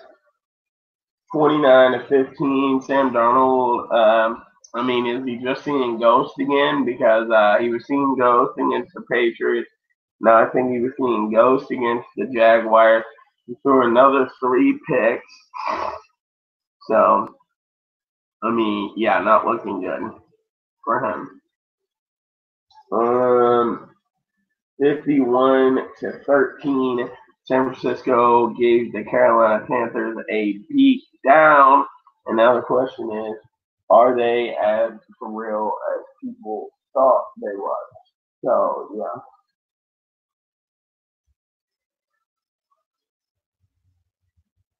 29 1.33 1.91
to 1.91 2.07
15, 2.07 2.81
Sam 2.81 3.11
Darnold. 3.11 3.91
Um, 3.91 4.43
I 4.73 4.83
mean, 4.83 5.05
is 5.05 5.25
he 5.25 5.37
just 5.37 5.63
seeing 5.63 5.99
ghosts 5.99 6.37
again? 6.39 6.85
Because 6.85 7.29
uh, 7.29 7.57
he 7.59 7.69
was 7.69 7.85
seeing 7.85 8.15
ghosts 8.17 8.57
against 8.57 8.93
the 8.93 9.01
Patriots. 9.11 9.69
Now 10.21 10.45
I 10.45 10.49
think 10.49 10.71
he 10.71 10.79
was 10.79 10.93
seeing 10.97 11.31
ghosts 11.31 11.71
against 11.71 12.07
the 12.15 12.25
Jaguars. 12.27 13.03
He 13.47 13.55
threw 13.61 13.87
another 13.87 14.29
three 14.39 14.79
picks. 14.89 15.33
So, 16.87 17.35
I 18.43 18.51
mean, 18.51 18.93
yeah, 18.95 19.19
not 19.19 19.45
looking 19.45 19.81
good 19.81 20.11
for 20.83 21.03
him. 21.03 21.41
Um, 22.95 23.89
51 24.79 25.89
to 25.99 26.19
13, 26.25 27.09
San 27.43 27.65
Francisco 27.65 28.47
gave 28.49 28.93
the 28.93 29.03
Carolina 29.03 29.65
Panthers 29.67 30.17
a 30.31 30.59
beat 30.69 31.03
down. 31.25 31.85
And 32.25 32.37
now 32.37 32.55
the 32.55 32.61
question 32.61 33.11
is, 33.11 33.35
are 33.89 34.15
they 34.15 34.55
as 34.55 34.93
for 35.19 35.29
real 35.29 35.73
as 35.95 36.03
people 36.23 36.69
thought 36.93 37.25
they 37.41 37.55
was? 37.55 37.87
So 38.43 38.89
yeah. 38.95 39.21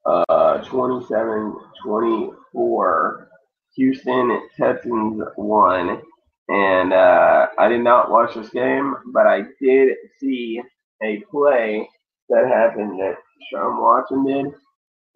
Uh, 0.05 0.63
27-24. 0.65 3.27
Houston 3.75 4.41
Texans 4.57 5.21
won. 5.35 6.01
And 6.49 6.93
uh, 6.93 7.47
I 7.57 7.69
did 7.69 7.81
not 7.83 8.11
watch 8.11 8.35
this 8.35 8.49
game, 8.49 8.95
but 9.13 9.27
I 9.27 9.43
did 9.61 9.95
see 10.19 10.61
a 11.03 11.23
play 11.31 11.89
that 12.29 12.47
happened 12.47 12.99
that 12.99 13.15
Deshaun 13.53 13.81
Watson 13.81 14.25
did. 14.25 14.45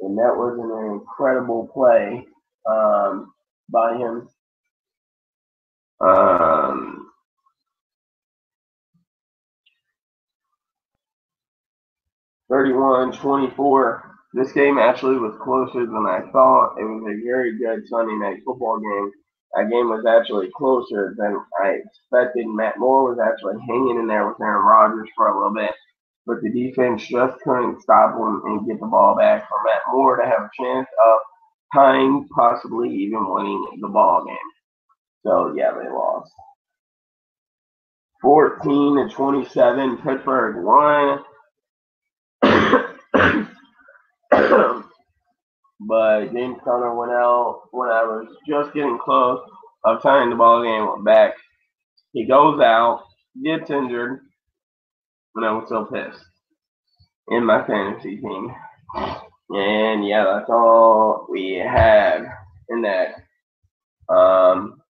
And 0.02 0.18
that 0.18 0.36
was 0.36 0.58
an 0.60 0.94
incredible 0.94 1.70
play 1.74 2.26
um, 2.70 3.34
by 3.70 3.98
him. 3.98 4.30
Um, 6.02 7.12
Thirty-one, 12.50 13.12
twenty-four. 13.14 14.12
This 14.34 14.52
game 14.54 14.78
actually 14.78 15.18
was 15.18 15.36
closer 15.44 15.86
than 15.86 16.06
I 16.08 16.22
thought. 16.32 16.78
It 16.80 16.84
was 16.84 17.04
a 17.04 17.26
very 17.26 17.58
good 17.58 17.88
Sunday 17.88 18.16
night 18.16 18.40
football 18.46 18.80
game. 18.80 19.12
That 19.56 19.70
game 19.70 19.90
was 19.90 20.06
actually 20.06 20.50
closer 20.56 21.16
than 21.18 21.42
I 21.62 21.82
expected. 21.82 22.46
Matt 22.48 22.78
Moore 22.78 23.10
was 23.10 23.20
actually 23.20 23.60
hanging 23.68 24.00
in 24.00 24.08
there 24.08 24.28
with 24.28 24.40
Aaron 24.42 24.66
Rodgers 24.66 25.10
for 25.16 25.28
a 25.30 25.36
little 25.38 25.54
bit, 25.54 25.72
but 26.26 26.42
the 26.42 26.52
defense 26.52 27.06
just 27.08 27.42
couldn't 27.42 27.82
stop 27.82 28.16
him 28.16 28.42
and 28.46 28.68
get 28.68 28.80
the 28.80 28.86
ball 28.86 29.18
back 29.18 29.48
for 29.50 29.58
Matt 29.66 29.82
Moore 29.92 30.18
to 30.18 30.26
have 30.26 30.42
a 30.42 30.50
chance 30.62 30.88
of 31.04 31.20
tying, 31.74 32.28
possibly 32.36 32.94
even 32.94 33.32
winning 33.34 33.80
the 33.82 33.88
ball 33.88 34.26
game. 34.26 34.38
So 35.26 35.54
yeah, 35.56 35.72
they 35.72 35.90
lost. 35.90 36.32
14 38.22 39.10
to 39.10 39.16
27, 39.16 39.98
Pittsburgh 39.98 40.64
won. 40.64 41.24
But 45.80 46.34
James 46.34 46.58
Conner 46.64 46.96
went 46.96 47.12
out 47.12 47.64
when 47.72 47.90
I 47.90 48.04
was 48.04 48.28
just 48.48 48.74
getting 48.74 49.00
close 49.04 49.42
of 49.86 50.02
tying 50.02 50.30
the 50.30 50.36
ball 50.36 50.64
game 50.64 51.04
back. 51.04 51.34
He 52.14 52.28
goes 52.28 52.60
out, 52.60 53.04
gets 53.44 53.70
injured, 53.70 54.22
and 55.36 55.46
I 55.46 55.52
was 55.52 55.70
so 55.70 55.86
pissed 55.86 56.24
in 57.30 57.46
my 57.46 57.66
fantasy 57.66 58.18
team. 58.18 58.54
And 59.52 60.08
yeah, 60.08 60.26
that's 60.26 60.50
all 60.50 61.28
we 61.30 61.54
had 61.54 62.24
in 62.70 62.82
that. 62.82 63.16
Um, 64.14 64.82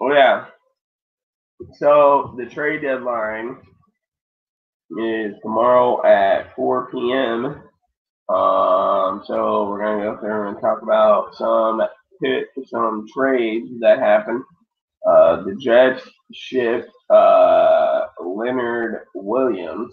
oh 0.00 0.12
yeah. 0.12 0.46
So 1.78 2.34
the 2.38 2.46
trade 2.46 2.82
deadline 2.82 3.56
is 4.98 5.34
tomorrow 5.42 6.04
at 6.04 6.54
4 6.56 6.90
p.m. 6.90 7.62
Um, 8.28 9.22
so 9.26 9.68
we're 9.68 9.80
gonna 9.80 10.04
go 10.04 10.18
through 10.18 10.48
and 10.48 10.60
talk 10.60 10.82
about 10.82 11.34
some 11.34 11.82
pit, 12.22 12.48
some 12.66 13.06
trades 13.12 13.68
that 13.80 13.98
happened. 13.98 14.42
Uh, 15.06 15.42
the 15.42 15.54
Jets 15.56 16.08
shipped 16.32 16.90
uh, 17.10 18.06
Leonard 18.24 19.06
Williams 19.14 19.92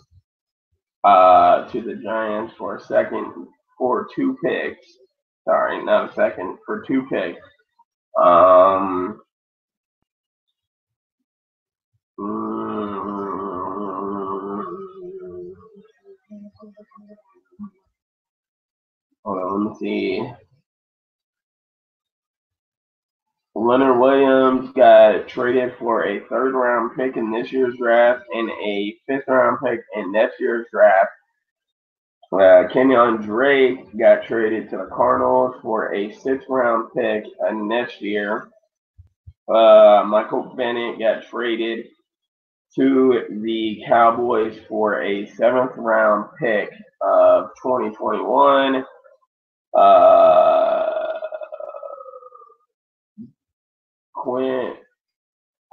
uh, 1.04 1.68
to 1.70 1.82
the 1.82 1.96
Giants 1.96 2.54
for 2.58 2.78
a 2.78 2.82
second 2.82 3.48
for 3.78 4.08
two 4.16 4.38
picks. 4.44 4.86
Sorry, 5.46 5.84
not 5.84 6.12
a 6.12 6.14
second 6.14 6.60
for 6.66 6.84
two 6.88 7.08
picks. 7.12 7.42
Um, 8.22 9.22
mm, 12.20 12.70
on, 19.38 19.66
let 19.66 19.72
me 19.72 19.78
see. 19.80 20.32
Leonard 23.56 24.00
Williams 24.00 24.72
got 24.72 25.28
traded 25.28 25.76
for 25.78 26.06
a 26.06 26.22
third 26.28 26.54
round 26.54 26.96
pick 26.96 27.18
in 27.18 27.32
this 27.32 27.52
year's 27.52 27.76
draft 27.78 28.24
and 28.34 28.50
a 28.50 28.96
fifth 29.06 29.28
round 29.28 29.58
pick 29.64 29.82
in 29.96 30.12
next 30.12 30.40
year's 30.40 30.66
draft. 30.72 31.10
Uh, 32.32 32.68
Kenyon 32.72 33.18
Drake 33.18 33.98
got 33.98 34.24
traded 34.24 34.70
to 34.70 34.78
the 34.78 34.90
Cardinals 34.94 35.56
for 35.62 35.94
a 35.94 36.14
sixth 36.14 36.48
round 36.48 36.90
pick 36.96 37.26
uh, 37.46 37.52
next 37.52 38.02
year. 38.02 38.50
Uh, 39.48 40.04
Michael 40.08 40.54
Bennett 40.56 41.00
got 41.00 41.24
traded 41.24 41.88
to 42.76 43.24
the 43.42 43.84
Cowboys 43.88 44.60
for 44.70 45.02
a 45.02 45.28
seventh 45.32 45.72
round 45.76 46.30
pick 46.40 46.70
of 47.02 47.50
2021. 47.64 48.86
Uh, 49.74 51.20
Quinn, 54.16 54.74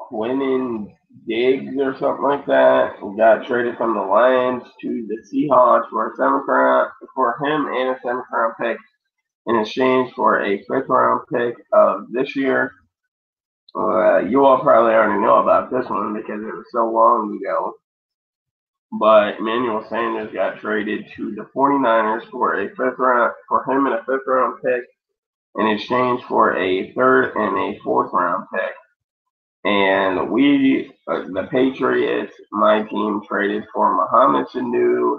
Quinnen 0.01 0.89
Diggs 1.29 1.75
or 1.81 1.97
something 1.99 2.25
like 2.25 2.47
that 2.47 2.97
got 3.17 3.47
traded 3.47 3.77
from 3.77 3.95
the 3.95 4.01
Lions 4.03 4.63
to 4.83 5.07
the 5.09 5.19
Seahawks 5.29 5.89
for 5.91 6.13
a 6.13 6.17
seventh 6.17 6.45
round 6.49 6.91
for 7.15 7.39
him 7.45 7.67
and 7.67 7.91
a 7.91 7.99
seventh 8.03 8.27
round 8.33 8.55
pick 8.61 8.79
in 9.47 9.57
exchange 9.57 10.13
for 10.15 10.43
a 10.45 10.59
fifth 10.65 10.89
round 10.89 11.23
pick 11.33 11.55
of 11.73 12.11
this 12.13 12.37
year. 12.37 12.73
Uh, 13.77 14.19
you 14.21 14.45
all 14.45 14.61
probably 14.61 14.93
already 14.93 15.21
know 15.21 15.37
about 15.43 15.71
this 15.71 15.89
one 15.91 16.15
because 16.15 16.41
it 16.41 16.55
was 16.55 16.67
so 16.73 16.91
long 16.91 17.39
ago. 17.43 17.75
But 18.93 19.39
Emmanuel 19.39 19.85
Sanders 19.89 20.33
got 20.33 20.61
traded 20.61 21.07
to 21.17 21.35
the 21.35 21.49
49ers 21.55 22.31
for 22.31 22.61
a 22.61 22.69
fifth 22.71 22.99
round 22.99 23.33
for 23.49 23.65
him 23.65 23.87
and 23.87 23.97
a 23.97 24.05
fifth 24.05 24.27
round 24.27 24.63
pick 24.63 24.85
in 25.57 25.67
exchange 25.69 26.23
for 26.25 26.57
a 26.57 26.93
third 26.93 27.35
and 27.35 27.59
a 27.59 27.79
fourth 27.81 28.13
round 28.13 28.47
pick. 28.53 28.75
And 29.65 30.31
we, 30.31 30.93
uh, 31.09 31.25
the 31.33 31.49
Patriots, 31.51 32.35
my 32.53 32.83
team 32.83 33.21
traded 33.27 33.65
for 33.75 33.97
Mohamed 33.97 34.47
Sanu, 34.49 35.19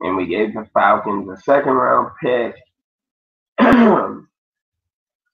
and 0.00 0.16
we 0.16 0.26
gave 0.26 0.52
the 0.52 0.68
Falcons 0.74 1.28
a 1.30 1.40
second 1.40 1.72
round 1.72 2.10
pick. 2.22 2.54
and 3.58 4.28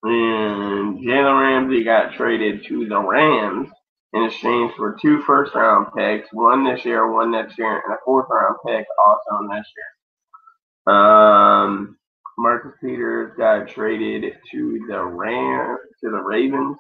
Jalen 0.05 1.41
Ramsey 1.41 1.83
got 1.83 2.15
traded 2.15 2.65
to 2.67 2.87
the 2.87 2.99
Rams 2.99 3.71
in 4.15 4.25
exchange 4.25 4.73
for 4.77 4.97
two 5.01 5.23
first 5.23 5.55
round 5.55 5.89
picks, 5.97 6.33
one 6.33 6.65
this 6.65 6.85
year, 6.85 7.13
one 7.13 7.33
next 7.33 7.59
year, 7.59 7.83
and 7.85 7.95
a 7.95 7.99
fourth 8.05 8.29
round 8.31 8.57
pick 8.67 8.87
also 9.05 9.45
next 9.45 9.73
year. 9.77 10.95
Um, 10.95 11.99
Marcus 12.39 12.73
Peters 12.81 13.33
got 13.37 13.69
traded 13.69 14.35
to 14.53 14.87
the 14.89 15.03
Ram 15.05 15.79
to 16.03 16.11
the 16.11 16.21
Ravens 16.21 16.79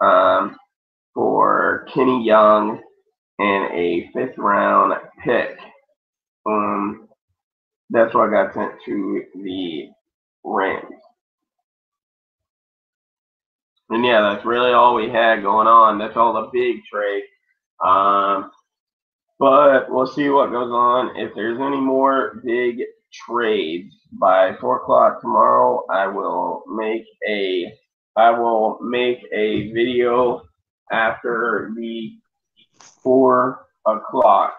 um, 0.00 0.56
for 1.14 1.86
Kenny 1.92 2.24
Young 2.24 2.80
and 3.38 3.72
a 3.72 4.10
fifth 4.14 4.36
round 4.38 4.94
pick. 5.24 5.58
Um, 6.46 7.08
that's 7.90 8.14
what 8.14 8.28
I 8.28 8.32
got 8.32 8.54
sent 8.54 8.72
to 8.86 9.22
the 9.34 9.88
Rams. 10.44 10.84
And 13.90 14.04
yeah, 14.04 14.20
that's 14.20 14.44
really 14.44 14.72
all 14.72 14.94
we 14.94 15.08
had 15.08 15.42
going 15.42 15.66
on. 15.66 15.98
That's 15.98 16.16
all 16.16 16.34
the 16.34 16.50
big 16.52 16.84
trade. 16.84 17.24
Um, 17.84 18.50
but 19.38 19.90
we'll 19.90 20.06
see 20.06 20.28
what 20.28 20.50
goes 20.50 20.70
on. 20.70 21.16
If 21.16 21.34
there's 21.34 21.60
any 21.60 21.80
more 21.80 22.42
big 22.44 22.82
trades 23.26 23.94
by 24.12 24.56
four 24.60 24.82
o'clock 24.82 25.20
tomorrow, 25.20 25.84
I 25.90 26.06
will 26.06 26.64
make 26.68 27.04
a 27.26 27.72
I 28.16 28.30
will 28.30 28.78
make 28.82 29.18
a 29.32 29.72
video 29.72 30.42
after 30.90 31.72
the 31.76 32.12
four 33.02 33.66
o'clock 33.86 34.54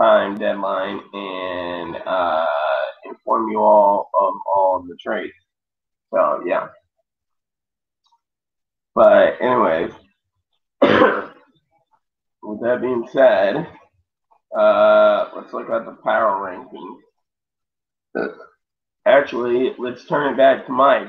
time 0.00 0.38
deadline 0.38 1.00
and 1.12 1.96
uh, 2.06 2.46
inform 3.04 3.50
you 3.50 3.58
all 3.58 4.10
of 4.18 4.34
all 4.54 4.84
the 4.88 4.96
trades. 4.96 5.32
So 6.14 6.42
yeah. 6.46 6.68
But 8.94 9.40
anyways, 9.40 9.92
with 12.42 12.60
that 12.60 12.80
being 12.80 13.08
said, 13.10 13.66
uh, 14.56 15.30
let's 15.34 15.52
look 15.52 15.70
at 15.70 15.86
the 15.86 15.96
power 16.04 16.40
rankings. 16.46 17.00
Actually, 19.06 19.74
let's 19.78 20.04
turn 20.04 20.34
it 20.34 20.36
back 20.36 20.66
to 20.66 20.72
Mike. 20.72 21.08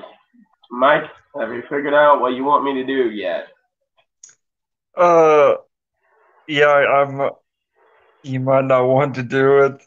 Mike, 0.71 1.09
have 1.39 1.51
you 1.51 1.61
figured 1.63 1.93
out 1.93 2.21
what 2.21 2.33
you 2.33 2.43
want 2.43 2.63
me 2.63 2.73
to 2.75 2.85
do 2.85 3.11
yet? 3.11 3.47
Uh, 4.95 5.55
yeah, 6.47 6.67
I'm. 6.67 7.29
You 8.23 8.39
might 8.39 8.63
not 8.63 8.85
want 8.87 9.15
to 9.15 9.23
do 9.23 9.59
it. 9.59 9.83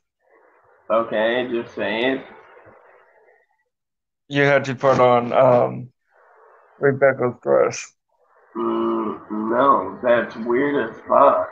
Okay, 0.91 1.49
just 1.51 1.75
saying. 1.75 2.19
it. 2.19 2.27
You 4.29 4.43
had 4.43 4.65
to 4.67 4.75
put 4.75 5.01
on 5.01 5.33
um 5.33 5.89
Rebecca's 6.79 7.35
dress. 7.43 7.93
Mm, 8.57 9.31
no, 9.31 9.99
that's 10.03 10.37
weird 10.37 10.91
as 10.91 10.97
fuck. 11.09 11.49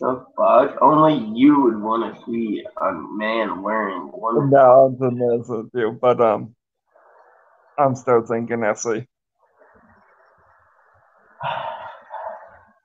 The 0.00 0.26
fuck? 0.36 0.76
Only 0.82 1.38
you 1.38 1.62
would 1.62 1.80
want 1.80 2.14
to 2.14 2.24
see 2.24 2.64
a 2.80 2.92
man 2.92 3.62
wearing 3.62 4.08
one. 4.08 4.50
No, 4.50 4.86
I'm 4.86 4.92
just 4.98 5.16
messing 5.16 5.62
with 5.64 5.70
you, 5.74 5.98
but 6.00 6.20
um, 6.20 6.54
I'm 7.78 7.94
still 7.94 8.22
thinking 8.22 8.62
Essie. 8.64 9.06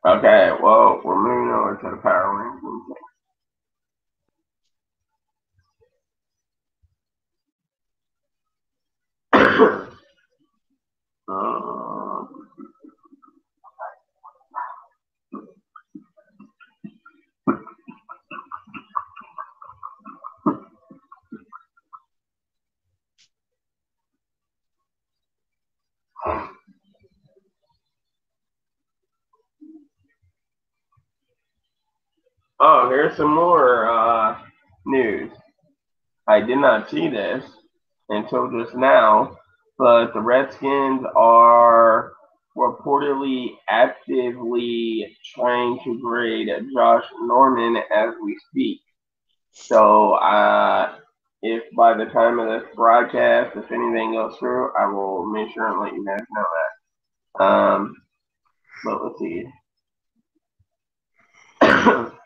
Okay, 0.04 0.50
well, 0.64 1.00
we're 1.06 1.16
moving 1.16 1.54
over 1.54 1.78
to 1.80 1.96
the 1.96 2.02
power 2.02 2.34
rankings. 2.34 3.01
Oh, 32.64 32.90
here's 32.90 33.18
some 33.18 33.34
more 33.34 33.90
uh, 33.90 34.38
news. 34.86 35.32
I 36.28 36.42
did 36.42 36.58
not 36.58 36.92
see 36.92 37.10
this 37.10 37.44
until 38.10 38.52
just 38.52 38.76
now, 38.76 39.36
but 39.80 40.14
the 40.14 40.20
Redskins 40.22 41.04
are 41.16 42.14
reportedly 42.58 43.52
actively 43.70 45.18
trying 45.36 45.80
to 45.84 46.00
grade 46.02 46.50
Josh 46.74 47.06
Norman 47.22 47.78
as 47.96 48.10
we 48.24 48.38
speak. 48.50 48.82
So, 49.52 50.14
uh, 50.14 50.96
if 51.42 51.64
by 51.76 51.98
the 51.98 52.06
time 52.06 52.40
of 52.40 52.48
this 52.48 52.70
broadcast, 52.76 53.56
if 53.58 53.72
anything 53.72 54.14
goes 54.14 54.36
through, 54.38 54.72
I 54.78 54.86
will 54.88 55.26
make 55.26 55.52
sure 55.54 55.68
and 55.68 55.82
let 55.82 55.94
you 55.94 56.06
guys 56.06 56.22
know 56.32 56.46
that. 57.40 57.46
Um, 57.46 57.96
but 58.84 59.04
let's 59.04 59.20
see. 59.20 59.46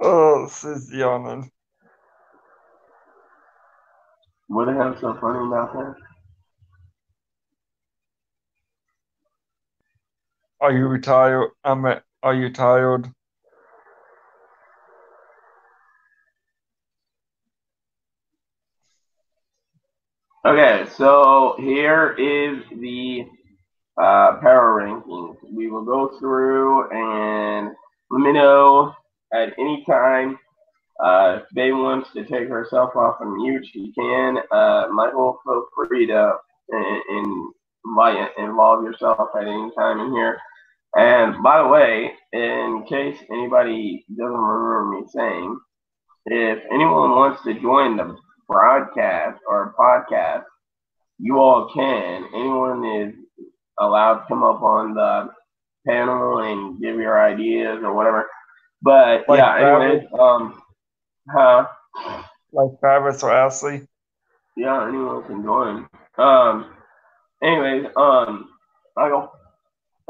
Oh, 0.00 0.48
she's 0.48 0.92
yawning. 0.92 1.50
what 4.48 4.66
the 4.66 4.72
hell's 4.72 5.00
so 5.00 5.16
funny 5.20 5.46
about 5.46 5.72
that? 5.74 5.94
Are 10.60 10.72
you 10.72 10.86
retired? 10.86 11.50
I'm. 11.64 11.84
a- 11.86 12.02
Are 12.22 12.34
you 12.34 12.50
tired? 12.50 13.08
Okay, 20.44 20.86
so 20.96 21.54
here 21.58 22.12
is 22.12 22.62
the 22.80 23.24
uh, 23.98 24.38
power 24.40 24.80
rankings. 24.82 25.36
We 25.52 25.70
will 25.70 25.84
go 25.84 26.18
through 26.18 26.90
and 26.90 27.74
let 28.10 28.20
me 28.20 28.32
know 28.32 28.94
at 29.34 29.54
any 29.58 29.84
time 29.88 30.38
uh, 31.02 31.38
if 31.40 31.54
Bay 31.54 31.72
wants 31.72 32.10
to 32.12 32.24
take 32.24 32.48
herself 32.48 32.94
off 32.94 33.20
of 33.20 33.28
mute. 33.28 33.66
She 33.72 33.92
can. 33.92 34.38
Uh, 34.52 34.88
Michael, 34.92 35.38
feel 35.44 35.66
free 35.74 36.06
to 36.06 36.34
involve 38.38 38.84
yourself 38.84 39.28
at 39.36 39.46
any 39.46 39.70
time 39.76 40.00
in 40.00 40.12
here. 40.12 40.38
And 40.96 41.42
by 41.42 41.62
the 41.62 41.68
way, 41.68 42.12
in 42.32 42.84
case 42.88 43.16
anybody 43.30 44.04
doesn't 44.16 44.32
remember 44.32 44.90
me 44.90 45.06
saying, 45.08 45.58
if 46.26 46.58
anyone 46.70 47.10
wants 47.10 47.42
to 47.44 47.54
join 47.54 47.96
the 47.96 48.16
broadcast 48.48 49.40
or 49.48 49.74
podcast, 49.78 50.42
you 51.18 51.38
all 51.38 51.70
can. 51.72 52.24
Anyone 52.34 52.84
is 52.84 53.14
allowed 53.78 54.20
to 54.20 54.26
come 54.28 54.42
up 54.42 54.62
on 54.62 54.94
the 54.94 55.28
panel 55.86 56.38
and 56.38 56.80
give 56.80 56.96
your 56.96 57.24
ideas 57.24 57.78
or 57.82 57.94
whatever. 57.94 58.26
But 58.82 59.28
Like 59.28 59.38
yeah, 59.38 59.56
anyways, 59.56 60.08
um, 60.18 60.62
huh? 61.28 61.66
Like 62.52 62.80
Travis 62.80 63.22
or 63.22 63.32
Ashley? 63.32 63.86
Yeah, 64.56 64.88
anyone 64.88 65.24
can 65.24 65.42
join. 65.42 65.88
Um, 66.18 66.74
anyways, 67.42 67.86
um, 67.96 68.48
Michael, 68.96 69.30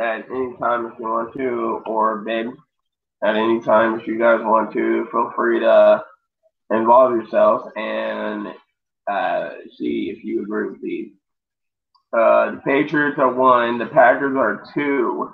at 0.01 0.25
any 0.31 0.57
time 0.59 0.87
if 0.87 0.99
you 0.99 1.05
want 1.05 1.35
to, 1.37 1.83
or 1.87 2.19
Ben, 2.23 2.57
at 3.23 3.37
any 3.37 3.61
time 3.61 4.01
if 4.01 4.07
you 4.07 4.19
guys 4.19 4.41
want 4.43 4.73
to, 4.73 5.07
feel 5.11 5.33
free 5.37 5.61
to 5.61 6.03
involve 6.71 7.13
yourselves 7.13 7.71
and 7.77 8.49
uh, 9.11 9.51
see 9.77 10.15
if 10.17 10.25
you 10.25 10.43
agree 10.43 10.71
with 10.71 10.81
these. 10.81 11.13
Uh, 12.13 12.53
the 12.53 12.61
Patriots 12.65 13.19
are 13.19 13.33
one, 13.33 13.79
the 13.79 13.87
Packers 13.87 14.37
are 14.37 14.65
two, 14.75 15.33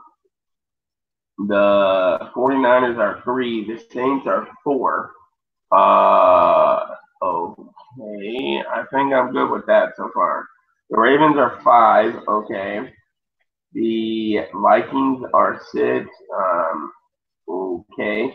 the 1.39 2.31
49ers 2.35 2.99
are 2.99 3.21
three, 3.25 3.67
the 3.67 3.79
Saints 3.93 4.27
are 4.27 4.49
four. 4.65 5.13
Uh, 5.71 6.87
okay, 7.23 8.63
I 8.71 8.85
think 8.91 9.13
I'm 9.13 9.33
good 9.33 9.51
with 9.51 9.67
that 9.67 9.93
so 9.97 10.11
far. 10.15 10.47
The 10.91 10.99
Ravens 10.99 11.37
are 11.37 11.61
five, 11.63 12.15
okay. 12.29 12.93
The 13.73 14.39
Vikings 14.55 15.25
are 15.35 15.61
six, 15.73 16.07
um, 16.35 16.93
okay. 17.49 18.33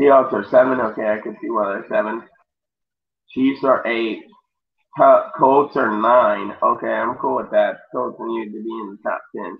Seahawks 0.00 0.32
are 0.32 0.44
seven, 0.50 0.80
okay, 0.80 1.08
I 1.08 1.20
can 1.20 1.36
see 1.40 1.50
why 1.50 1.68
they're 1.68 1.86
seven. 1.88 2.22
Chiefs 3.32 3.64
are 3.64 3.86
eight. 3.86 4.24
Co- 4.98 5.30
Colts 5.38 5.76
are 5.76 5.90
nine. 5.90 6.54
Okay, 6.62 6.92
I'm 6.92 7.16
cool 7.16 7.36
with 7.36 7.50
that. 7.50 7.76
Colts 7.92 8.18
need 8.20 8.46
to 8.46 8.62
be 8.62 8.70
in 8.70 8.98
the 9.02 9.10
top 9.10 9.22
ten. 9.34 9.58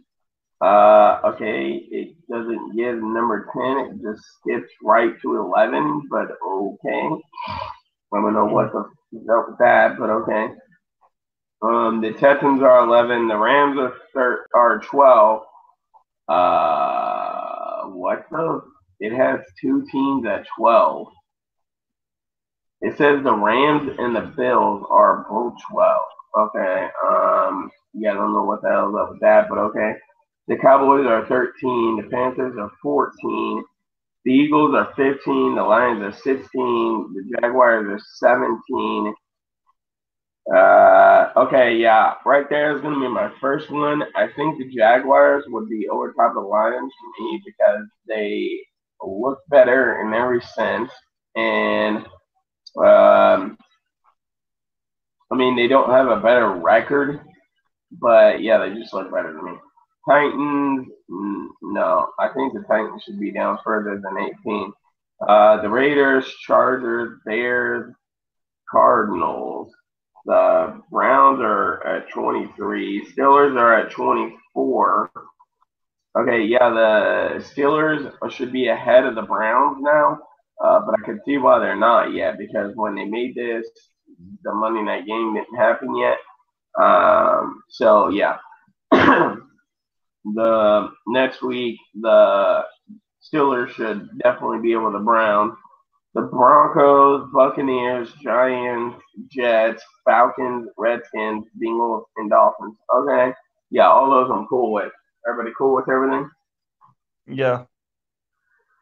Uh, 0.63 1.19
okay, 1.25 1.73
it 1.91 2.15
doesn't 2.31 2.77
give 2.77 2.97
number 3.03 3.49
ten. 3.53 3.97
It 3.97 4.03
just 4.03 4.23
skips 4.39 4.73
right 4.81 5.21
to 5.23 5.37
eleven. 5.39 6.07
But 6.09 6.29
okay, 6.47 7.09
I 7.49 8.21
don't 8.21 8.33
know 8.33 8.47
what 8.47 8.73
the 8.73 8.79
up 9.33 9.49
with 9.49 9.59
that, 9.59 9.99
but 9.99 10.09
okay. 10.09 10.49
Um, 11.63 12.01
the 12.01 12.13
Texans 12.13 12.63
are 12.63 12.85
eleven. 12.85 13.27
The 13.27 13.37
Rams 13.37 13.77
are 13.79 13.95
thir- 14.15 14.47
are 14.55 14.79
twelve. 14.79 15.43
Uh, 16.29 17.87
what 17.89 18.27
the? 18.31 18.61
It 19.01 19.13
has 19.17 19.41
two 19.61 19.85
teams 19.91 20.25
at 20.27 20.47
twelve. 20.57 21.09
It 22.83 22.97
says 22.99 23.25
the 23.25 23.35
Rams 23.35 23.97
and 23.99 24.15
the 24.15 24.33
Bills 24.37 24.85
are 24.91 25.27
both 25.29 25.55
12. 25.73 26.01
Okay. 26.39 26.89
Um. 27.09 27.71
Yeah, 27.95 28.13
I 28.13 28.15
don't 28.15 28.33
know 28.33 28.45
what 28.45 28.63
the 28.63 28.71
hell's 28.71 28.95
up 28.95 29.11
with 29.11 29.21
that, 29.21 29.49
but 29.49 29.59
okay. 29.59 29.95
The 30.49 30.57
Cowboys 30.57 31.07
are 31.07 31.27
13. 31.27 32.03
The 32.03 32.09
Panthers 32.11 32.57
are 32.59 32.71
14. 32.83 33.65
The 34.25 34.33
Eagles 34.33 34.75
are 34.75 34.93
15. 34.97 35.55
The 35.55 35.63
Lions 35.63 36.03
are 36.03 36.13
16. 36.13 36.49
The 36.53 37.39
Jaguars 37.41 37.87
are 37.89 38.01
17. 38.19 39.15
Uh, 40.53 41.31
okay, 41.37 41.77
yeah, 41.77 42.15
right 42.27 42.49
there 42.51 42.75
is 42.75 42.83
going 42.83 42.95
to 42.95 43.01
be 43.01 43.09
my 43.09 43.33
first 43.41 43.71
one. 43.71 44.03
I 44.17 44.27
think 44.35 44.59
the 44.59 44.69
Jaguars 44.75 45.45
would 45.49 45.69
be 45.69 45.89
over 45.89 46.13
top 46.13 46.31
of 46.31 46.35
the 46.35 46.41
Lions 46.41 46.93
for 46.99 47.25
me 47.25 47.43
because 47.47 47.87
they 48.09 48.61
look 49.01 49.39
better 49.49 50.01
in 50.01 50.13
every 50.13 50.41
sense. 50.41 50.91
And, 51.37 51.99
um, 52.77 53.57
I 55.31 55.37
mean, 55.37 55.55
they 55.55 55.69
don't 55.69 55.91
have 55.91 56.09
a 56.09 56.21
better 56.21 56.51
record, 56.51 57.21
but 57.93 58.43
yeah, 58.43 58.59
they 58.59 58.75
just 58.75 58.93
look 58.93 59.13
better 59.13 59.33
to 59.33 59.43
me. 59.43 59.53
Titans, 60.09 60.89
no, 61.09 62.09
I 62.19 62.29
think 62.35 62.53
the 62.53 62.65
Titans 62.69 63.03
should 63.05 63.21
be 63.21 63.31
down 63.31 63.59
further 63.65 64.01
than 64.03 64.31
18. 64.47 64.73
Uh, 65.27 65.63
the 65.63 65.69
Raiders, 65.69 66.27
Chargers, 66.45 67.21
Bears, 67.25 67.95
Cardinals. 68.71 69.73
The 70.25 70.81
Browns 70.91 71.41
are 71.41 71.87
at 71.87 72.09
23. 72.11 73.07
Steelers 73.13 73.57
are 73.57 73.75
at 73.75 73.91
24. 73.91 75.11
Okay, 76.19 76.43
yeah, 76.43 76.69
the 76.71 77.45
Steelers 77.45 78.13
should 78.31 78.53
be 78.53 78.69
ahead 78.69 79.05
of 79.05 79.15
the 79.15 79.23
Browns 79.23 79.79
now, 79.81 80.19
uh, 80.63 80.81
but 80.81 80.95
I 80.99 81.05
can 81.05 81.21
see 81.25 81.39
why 81.39 81.59
they're 81.59 81.77
not 81.77 82.13
yet 82.13 82.39
because 82.39 82.73
when 82.75 82.95
they 82.95 83.05
made 83.05 83.35
this, 83.35 83.67
the 84.43 84.53
Monday 84.53 84.83
night 84.83 85.07
game 85.07 85.35
didn't 85.35 85.57
happen 85.57 85.97
yet. 85.97 86.19
Um, 86.81 87.63
so 87.69 88.09
yeah, 88.09 88.37
the 90.25 90.91
next 91.07 91.43
week 91.43 91.79
the 92.01 92.65
Steelers 93.23 93.71
should 93.71 94.09
definitely 94.23 94.61
be 94.61 94.73
able 94.73 94.93
to 94.93 94.99
Brown. 94.99 95.57
the 96.15 96.23
Broncos, 96.23 97.31
Buccaneers, 97.33 98.13
Giants, 98.23 99.03
Jets, 99.31 99.83
Falcons, 100.05 100.69
Redskins, 100.77 101.47
Bengals, 101.63 102.05
and 102.17 102.31
Dolphins. 102.31 102.77
Okay. 102.95 103.33
Yeah, 103.71 103.89
all 103.89 104.11
those 104.11 104.31
I'm 104.31 104.47
cool 104.49 104.73
with. 104.73 104.93
Everybody 105.29 105.55
cool 105.57 105.75
with 105.77 105.89
everything? 105.89 106.29
Yeah. 107.27 107.65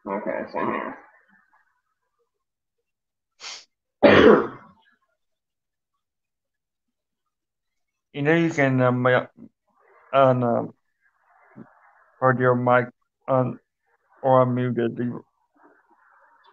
Okay, 0.07 0.43
same 0.51 0.67
here. 0.67 0.97
You 8.13 8.23
know 8.23 8.35
you 8.35 8.49
can 8.49 8.81
um, 8.81 9.07
on 10.13 10.43
um, 10.43 10.73
put 12.21 12.39
your 12.39 12.55
mic 12.55 12.85
on 13.27 13.59
or 14.21 14.45
unmuted. 14.45 14.97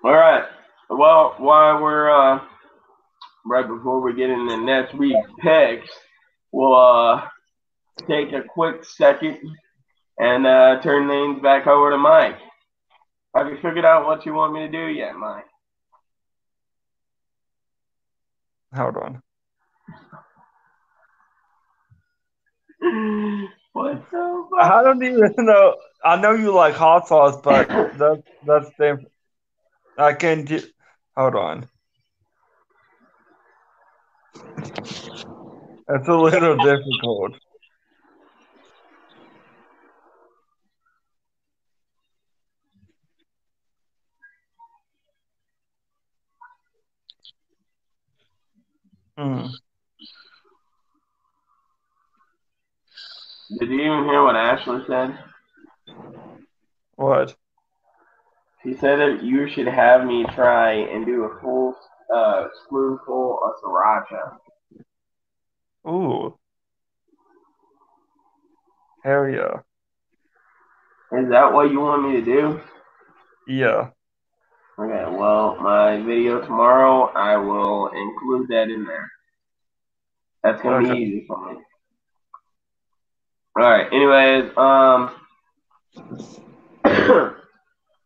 All 0.05 0.13
right. 0.13 0.45
Well, 0.89 1.35
while 1.39 1.83
we're 1.83 2.11
uh, 2.11 2.41
right 3.45 3.69
before 3.69 4.01
we 4.01 4.15
get 4.15 4.31
into 4.31 4.57
next 4.57 4.95
week's 4.95 5.29
picks, 5.41 5.91
we'll 6.51 6.75
uh, 6.75 7.29
take 8.09 8.33
a 8.33 8.43
quick 8.43 8.85
second 8.85 9.39
and 10.19 10.47
uh, 10.47 10.81
turn 10.83 11.09
things 11.09 11.43
back 11.43 11.67
over 11.67 11.91
to 11.91 11.99
Mike. 11.99 12.39
Have 13.37 13.49
you 13.49 13.57
figured 13.57 13.85
out 13.85 14.07
what 14.07 14.25
you 14.25 14.33
want 14.33 14.55
me 14.55 14.61
to 14.61 14.69
do 14.69 14.87
yet, 14.87 15.15
Mike? 15.15 15.45
Hold 18.75 18.97
on. 18.97 19.23
I 23.81 24.83
don't 24.83 25.03
even 25.03 25.35
know. 25.38 25.77
I 26.05 26.17
know 26.21 26.33
you 26.33 26.53
like 26.55 26.75
hot 26.75 27.09
sauce, 27.09 27.41
but 27.43 27.69
that's 27.99 28.23
that's 28.47 28.71
different. 28.79 29.09
I 29.99 30.14
can't 30.14 30.47
do. 30.49 30.61
Hold 31.17 31.37
on. 31.37 31.69
It's 35.88 36.09
a 36.09 36.14
little 36.14 36.57
difficult. 36.59 37.33
Hmm. 49.19 49.47
Did 53.51 53.71
you 53.71 53.81
even 53.81 54.05
hear 54.05 54.23
what 54.23 54.37
Ashley 54.37 54.83
said? 54.87 55.19
What? 56.97 57.35
She 58.63 58.75
said 58.75 58.99
that 58.99 59.23
you 59.23 59.49
should 59.49 59.69
have 59.69 60.05
me 60.05 60.27
try 60.35 60.73
and 60.73 61.07
do 61.07 61.25
a 61.25 61.41
full 61.41 61.75
uh, 62.15 62.49
spoonful 62.65 63.39
of 63.43 63.53
sriracha. 63.63 64.37
Ooh. 65.89 66.39
Hell 69.05 69.29
yeah. 69.29 69.61
Is 71.19 71.31
that 71.31 71.53
what 71.53 71.71
you 71.71 71.81
want 71.81 72.03
me 72.03 72.21
to 72.21 72.25
do? 72.25 72.61
Yeah. 73.47 73.91
Okay, 74.79 75.17
well, 75.17 75.57
my 75.61 76.01
video 76.03 76.41
tomorrow, 76.41 77.11
I 77.15 77.37
will 77.37 77.89
include 77.89 78.49
that 78.49 78.69
in 78.71 78.85
there. 78.85 79.11
That's 80.43 80.61
gonna 80.63 80.85
Okay. 80.85 80.95
be 80.95 81.01
easy 81.01 81.25
for 81.27 81.53
me. 81.53 81.61
All 83.59 83.64
right. 83.64 83.92
Anyways, 83.92 84.57
um, 84.57 85.11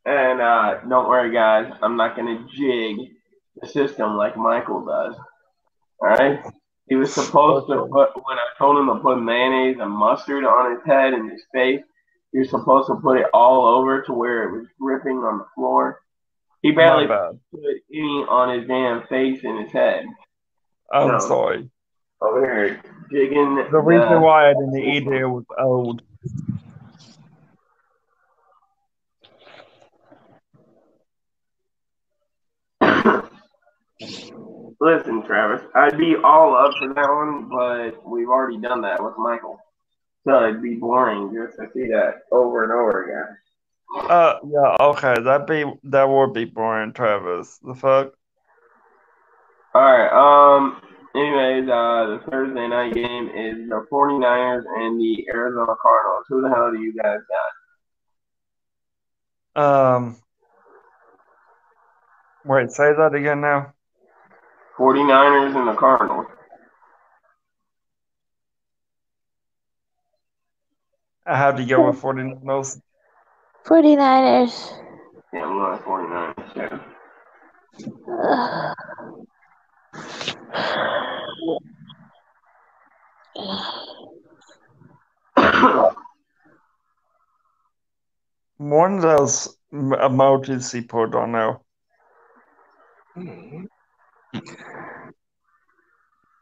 and 0.07 0.41
uh, 0.41 0.81
don't 0.89 1.09
worry, 1.11 1.31
guys. 1.31 1.71
I'm 1.83 1.97
not 1.99 2.17
gonna 2.17 2.47
jig 2.57 2.97
the 3.61 3.69
system 3.69 4.17
like 4.17 4.35
Michael 4.35 4.83
does. 4.87 5.15
All 6.01 6.09
right. 6.09 6.41
He 6.89 6.97
was 6.97 7.13
supposed 7.13 7.67
to 7.69 7.87
put 7.93 8.11
when 8.25 8.39
I 8.39 8.47
told 8.57 8.79
him 8.79 8.87
to 8.87 9.03
put 9.03 9.17
mayonnaise 9.19 9.77
and 9.79 9.91
mustard 9.91 10.45
on 10.45 10.75
his 10.75 10.85
head 10.87 11.13
and 11.13 11.31
his 11.31 11.43
face. 11.53 11.83
He 12.33 12.39
was 12.39 12.49
supposed 12.49 12.89
to 12.89 12.95
put 12.97 13.19
it 13.19 13.27
all 13.35 13.67
over 13.67 14.01
to 14.03 14.13
where 14.15 14.45
it 14.45 14.53
was 14.53 14.67
dripping 14.81 15.19
on 15.19 15.37
the 15.37 15.45
floor. 15.55 16.01
He 16.63 16.73
barely 16.73 17.07
put 17.07 17.61
any 17.93 18.25
on 18.27 18.59
his 18.59 18.67
damn 18.67 19.07
face 19.09 19.41
and 19.45 19.63
his 19.65 19.73
head. 19.73 20.07
I'm 20.91 21.09
No. 21.09 21.19
sorry. 21.19 21.69
Over 22.23 22.41
here, 22.41 22.81
The 23.73 23.81
reason 23.81 24.21
why 24.21 24.51
I 24.51 24.53
didn't 24.53 24.79
eat 24.79 25.09
it 25.09 25.27
was 25.27 25.45
old. 25.59 26.03
Listen, 34.81 35.25
Travis, 35.25 35.67
I'd 35.75 35.99
be 35.99 36.15
all 36.23 36.55
up 36.55 36.75
for 36.79 36.95
that 36.95 37.09
one, 37.09 37.49
but 37.49 38.09
we've 38.09 38.29
already 38.29 38.59
done 38.59 38.83
that 38.83 39.03
with 39.03 39.15
Michael. 39.19 39.59
So 40.25 40.45
it'd 40.45 40.63
be 40.63 40.77
boring 40.77 41.35
just 41.35 41.57
to 41.59 41.67
see 41.75 41.89
that 41.89 42.23
over 42.31 42.63
and 42.63 42.71
over 42.73 43.03
again. 43.05 43.37
Uh, 44.09 44.39
yeah, 44.47 44.77
okay, 44.79 45.21
that 45.23 45.49
be 45.49 45.65
that 45.85 46.09
would 46.09 46.33
be 46.33 46.45
boring, 46.45 46.93
Travis. 46.93 47.59
The 47.59 47.75
fuck? 47.75 48.13
Alright, 49.75 50.13
um, 50.13 50.81
anyways, 51.15 51.69
uh, 51.69 52.07
the 52.07 52.21
Thursday 52.31 52.69
night 52.69 52.95
game 52.95 53.29
is 53.29 53.69
the 53.69 53.87
49ers 53.91 54.65
and 54.77 55.01
the 55.01 55.27
Arizona 55.33 55.75
Cardinals. 55.81 56.25
Who 56.29 56.43
the 56.43 56.49
hell 56.49 56.71
do 56.73 56.81
you 56.81 56.95
guys 56.95 57.19
got? 59.55 59.95
Um, 59.95 60.17
wait, 62.45 62.71
say 62.71 62.93
that 62.97 63.15
again 63.15 63.41
now. 63.41 63.75
49ers 64.79 65.57
and 65.57 65.69
the 65.69 65.75
Cardinals. 65.75 66.27
I 71.27 71.37
have 71.37 71.57
to 71.57 71.65
go 71.65 71.87
with 71.87 72.01
49ers. 72.01 72.81
49ers. 73.65 74.73
Yeah, 75.33 75.45
I'm 75.45 75.53
going 75.59 75.79
49ers, 75.79 76.57
yeah. 76.57 76.79
Ugh. 85.37 85.97
One 88.59 88.97
of 88.97 89.03
those 89.03 89.57
m- 89.73 89.91
emojis 89.91 90.73
he 90.73 90.83
on 91.15 91.33
there. 91.33 91.59
I 93.17 93.23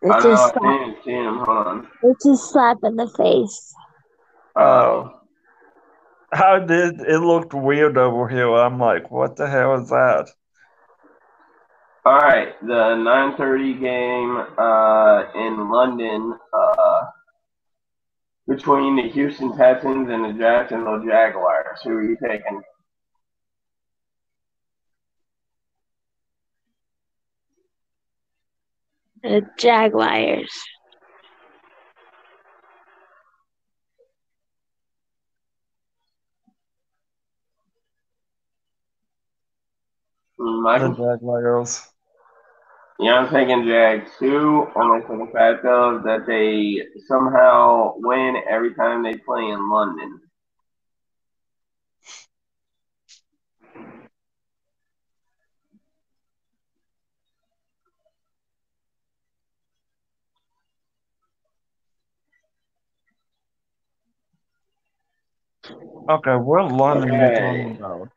It's 0.03 0.25
know, 0.25 0.33
a 0.33 0.37
I 0.37 0.51
slap. 0.51 0.63
can't 0.63 0.97
see 1.05 1.11
him. 1.13 1.39
Hold 1.39 1.67
on. 1.67 1.89
It's 2.03 2.27
a 2.27 2.37
slap 2.37 2.79
in 2.83 2.97
the 2.97 3.09
face. 3.17 3.75
Oh. 4.57 5.21
How 6.33 6.59
did 6.61 7.01
it 7.01 7.21
looked 7.21 7.55
weird 7.55 7.99
over 7.99 8.29
here? 8.29 8.53
I'm 8.55 8.79
like, 8.79 9.11
what 9.11 9.37
the 9.37 9.49
hell 9.49 9.75
is 9.83 9.89
that? 9.91 10.31
All 12.03 12.17
right, 12.17 12.59
the 12.63 12.97
9:30 12.97 13.79
game 13.79 14.47
uh, 14.57 15.25
in 15.35 15.69
London 15.69 16.35
uh, 16.51 17.01
between 18.49 18.97
the 18.97 19.11
Houston 19.11 19.55
Texans 19.55 20.09
and 20.09 20.25
the 20.25 20.33
Jacksonville 20.33 21.05
Jaguars. 21.05 21.79
Who 21.85 21.91
are 21.91 22.03
you 22.03 22.17
taking? 22.27 22.63
The 29.23 29.43
Jaguars. 29.59 30.51
Michael? 40.41 40.95
Jaguars. 40.95 41.87
Yeah, 42.99 43.15
I'm 43.15 43.31
taking 43.31 43.65
Jags 43.65 44.11
too, 44.19 44.67
only 44.77 45.07
for 45.07 45.17
the 45.17 45.31
fact 45.33 45.65
of 45.65 46.03
that 46.05 46.27
they 46.27 46.87
somehow 47.07 47.95
win 47.97 48.37
every 48.49 48.75
time 48.75 49.03
they 49.03 49.17
play 49.17 49.43
in 49.43 49.71
London. 49.71 50.21
Okay, 66.09 66.35
what 66.37 66.73
London 66.73 67.15
you 67.15 67.27
Okay. 67.27 68.11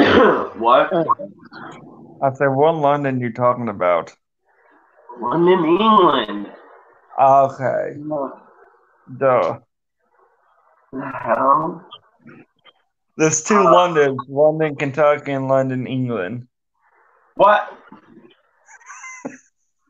what? 0.58 0.92
I 2.22 2.32
said, 2.34 2.48
what 2.48 2.74
London 2.76 3.20
you 3.20 3.32
talking 3.32 3.68
about? 3.68 4.12
London, 5.20 5.64
England. 5.64 6.46
Okay, 7.20 7.96
duh. 9.18 9.58
the 10.92 11.12
hell? 11.22 11.86
There's 13.18 13.42
two 13.42 13.58
uh. 13.58 13.72
Londons, 13.72 14.18
London, 14.28 14.76
Kentucky, 14.76 15.32
and 15.32 15.48
London, 15.48 15.86
England. 15.86 16.48
What? 17.34 17.70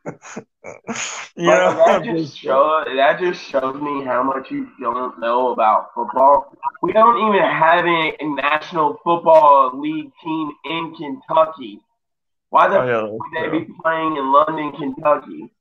Know, 1.36 1.74
that 1.76 2.02
just 2.04 2.36
show 2.38 2.84
that 2.84 3.18
just 3.18 3.42
shows 3.42 3.80
me 3.80 4.04
how 4.04 4.22
much 4.22 4.50
you 4.50 4.68
don't 4.80 5.18
know 5.20 5.52
about 5.52 5.90
football. 5.94 6.52
We 6.82 6.92
don't 6.92 7.16
even 7.28 7.40
have 7.48 7.86
a, 7.86 8.12
a 8.20 8.34
national 8.34 8.98
football 9.02 9.70
league 9.74 10.10
team 10.22 10.50
in 10.64 10.94
Kentucky. 10.96 11.80
Why 12.50 12.68
the 12.68 12.80
Oh, 12.80 12.86
yeah, 12.86 13.02
would 13.02 13.52
they 13.52 13.58
be 13.58 13.72
playing 13.82 14.16
in 14.16 14.32
London, 14.32 14.72
Kentucky? 14.72 15.52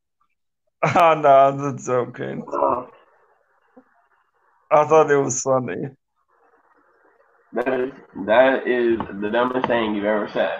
Oh, 0.95 1.13
no, 1.13 1.73
just 1.73 1.87
joking. 1.87 2.43
Uh, 2.51 2.85
I 4.71 4.85
thought 4.85 5.11
it 5.11 5.17
was 5.17 5.41
funny. 5.41 5.75
that 7.53 7.79
is 7.79 7.91
that 8.25 8.67
is 8.67 8.97
the 9.21 9.29
dumbest 9.29 9.67
thing 9.67 9.95
you've 9.95 10.05
ever 10.05 10.29
said. 10.33 10.59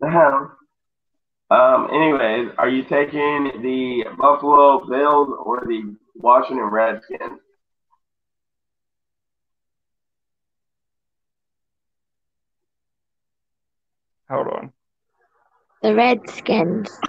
The 0.00 0.10
hell? 0.10 0.57
Um. 1.50 1.88
Anyways, 1.90 2.52
are 2.58 2.68
you 2.68 2.82
taking 2.84 3.62
the 3.62 4.04
Buffalo 4.18 4.84
Bills 4.86 5.28
or 5.42 5.62
the 5.66 5.96
Washington 6.14 6.66
Redskins? 6.66 7.40
Hold 14.28 14.48
on. 14.48 14.72
The 15.82 15.94
Redskins. 15.94 16.90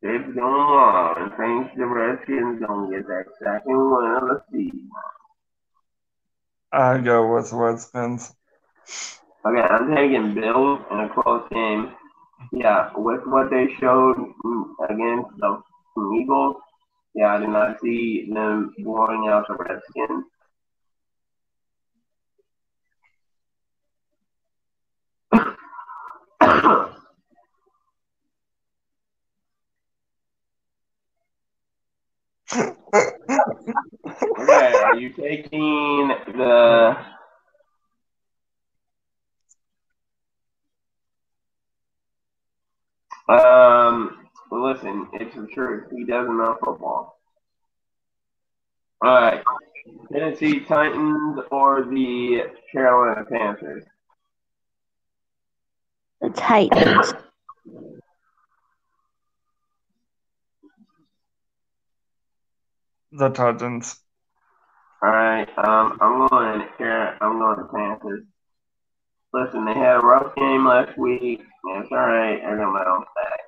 It's 0.00 0.32
going 0.32 0.44
on. 0.46 1.32
I 1.32 1.36
think 1.36 1.76
the 1.76 1.84
Redskins 1.84 2.60
gonna 2.64 2.88
get 2.88 3.06
that 3.08 3.24
second 3.42 3.90
win 3.90 4.18
of 4.22 4.28
the 4.28 4.42
season. 4.52 4.88
I 6.70 6.98
go 6.98 7.34
with 7.34 7.52
Redskins. 7.52 8.32
Okay, 9.46 9.60
I'm 9.62 9.94
taking 9.94 10.34
Bills 10.34 10.80
in 10.90 11.00
a 11.00 11.08
close 11.08 11.48
game. 11.52 11.92
Yeah, 12.52 12.90
with 12.96 13.20
what 13.26 13.50
they 13.50 13.68
showed 13.80 14.16
against 14.88 15.30
the 15.38 15.62
Eagles, 16.20 16.56
yeah, 17.14 17.34
I 17.34 17.38
did 17.38 17.50
not 17.50 17.80
see 17.80 18.28
them 18.32 18.74
blowing 18.78 19.28
out 19.28 19.46
the 19.48 19.54
Redskins. 19.54 20.24
okay, 34.40 34.72
are 34.84 34.96
you 34.96 35.10
taking 35.14 36.08
the 36.36 36.96
um 43.28 44.28
listen, 44.50 45.08
it's 45.12 45.34
the 45.34 45.46
truth. 45.46 45.84
He 45.90 46.04
doesn't 46.04 46.36
know 46.36 46.56
football. 46.62 47.18
Alright. 49.04 49.44
Tennessee 50.12 50.60
Titans 50.60 51.40
or 51.50 51.84
the 51.84 52.50
Carolina 52.72 53.24
Panthers? 53.30 53.84
The 56.20 56.30
Titans. 56.30 57.14
The 63.12 63.28
Titans. 63.30 64.00
Alright, 65.02 65.48
um 65.58 65.98
I'm 66.00 66.28
going 66.28 66.68
here 66.78 67.16
I'm 67.20 67.38
going 67.38 67.58
to 67.58 67.64
Panthers. 67.64 68.24
Listen, 69.32 69.64
they 69.64 69.74
had 69.74 69.96
a 69.96 70.00
rough 70.00 70.34
game 70.34 70.66
last 70.66 70.96
week. 70.98 71.42
It's 71.64 71.92
alright, 71.92 72.40
they're 72.40 72.56
gonna 72.56 72.84
bounce 72.84 73.06
back. 73.14 73.40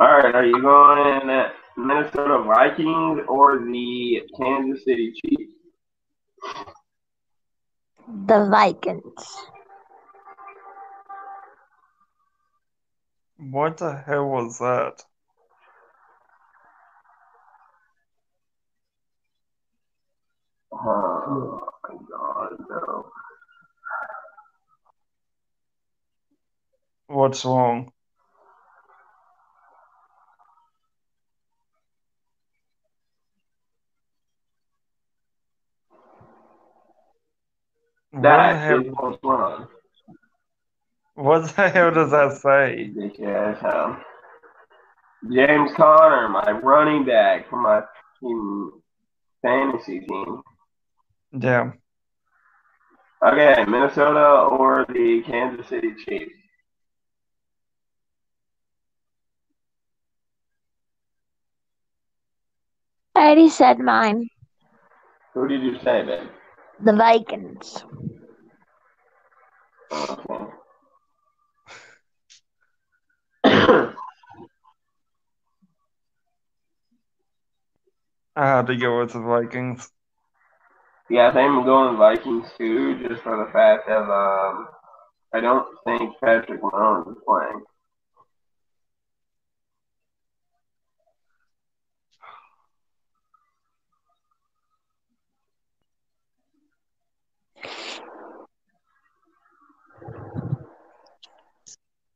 Alright, 0.00 0.34
are 0.34 0.44
you 0.44 0.60
going 0.60 1.30
at 1.30 1.52
Minnesota 1.76 2.42
Vikings 2.44 3.20
or 3.28 3.58
the 3.58 4.22
Kansas 4.36 4.84
City 4.84 5.12
Chiefs? 5.12 5.52
The 8.26 8.48
Vikings. 8.50 9.36
What 13.36 13.76
the 13.76 13.94
hell 13.94 14.28
was 14.28 14.58
that? 14.58 15.04
Oh 20.72 21.60
my 21.82 21.96
god, 22.10 22.56
no. 22.70 23.10
What's 27.08 27.44
wrong? 27.44 27.92
That 38.14 38.56
hell? 38.56 38.82
what's 38.94 39.18
wrong. 39.22 39.68
What 41.14 41.54
the 41.54 41.68
hell 41.68 41.90
does 41.90 42.10
that 42.10 42.38
say? 42.38 42.90
James 45.30 45.70
Conner, 45.76 46.28
my 46.28 46.50
running 46.62 47.04
back 47.04 47.48
for 47.48 47.60
my 47.60 47.82
fantasy 49.42 50.00
team. 50.00 50.42
Damn. 51.36 51.78
Okay, 53.24 53.64
Minnesota 53.66 54.48
or 54.50 54.84
the 54.88 55.22
Kansas 55.24 55.66
City 55.68 55.94
Chiefs? 56.04 56.34
I 63.14 63.26
already 63.26 63.48
said 63.48 63.78
mine. 63.78 64.28
Who 65.34 65.46
did 65.46 65.62
you 65.62 65.78
say, 65.84 66.02
Ben? 66.04 66.28
The 66.84 66.92
Vikings. 66.92 67.84
Okay. 69.92 70.44
I 78.34 78.46
had 78.46 78.66
to 78.66 78.76
go 78.76 79.00
with 79.00 79.12
the 79.12 79.20
Vikings. 79.20 79.90
Yeah, 81.10 81.28
I 81.28 81.32
think 81.32 81.50
I'm 81.50 81.64
going 81.64 81.96
Vikings 81.98 82.46
too, 82.58 83.06
just 83.08 83.22
for 83.22 83.36
the 83.44 83.52
fact 83.52 83.88
of 83.88 84.08
um, 84.08 84.68
I 85.34 85.40
don't 85.40 85.66
think 85.84 86.14
Patrick 86.20 86.62
Mahomes 86.62 87.12
is 87.12 87.18
playing. 87.26 87.62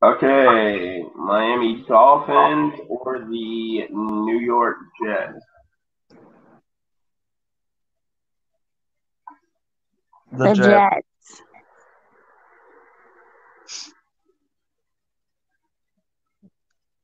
Okay, 0.05 1.03
Miami 1.17 1.85
Dolphins 1.89 2.75
or 2.89 3.21
the 3.21 3.89
New 3.91 4.41
York 4.41 4.77
Jets? 5.03 5.45
The, 10.33 10.45
The 10.45 10.55
Jets. 10.55 10.67
Jets. 10.67 11.43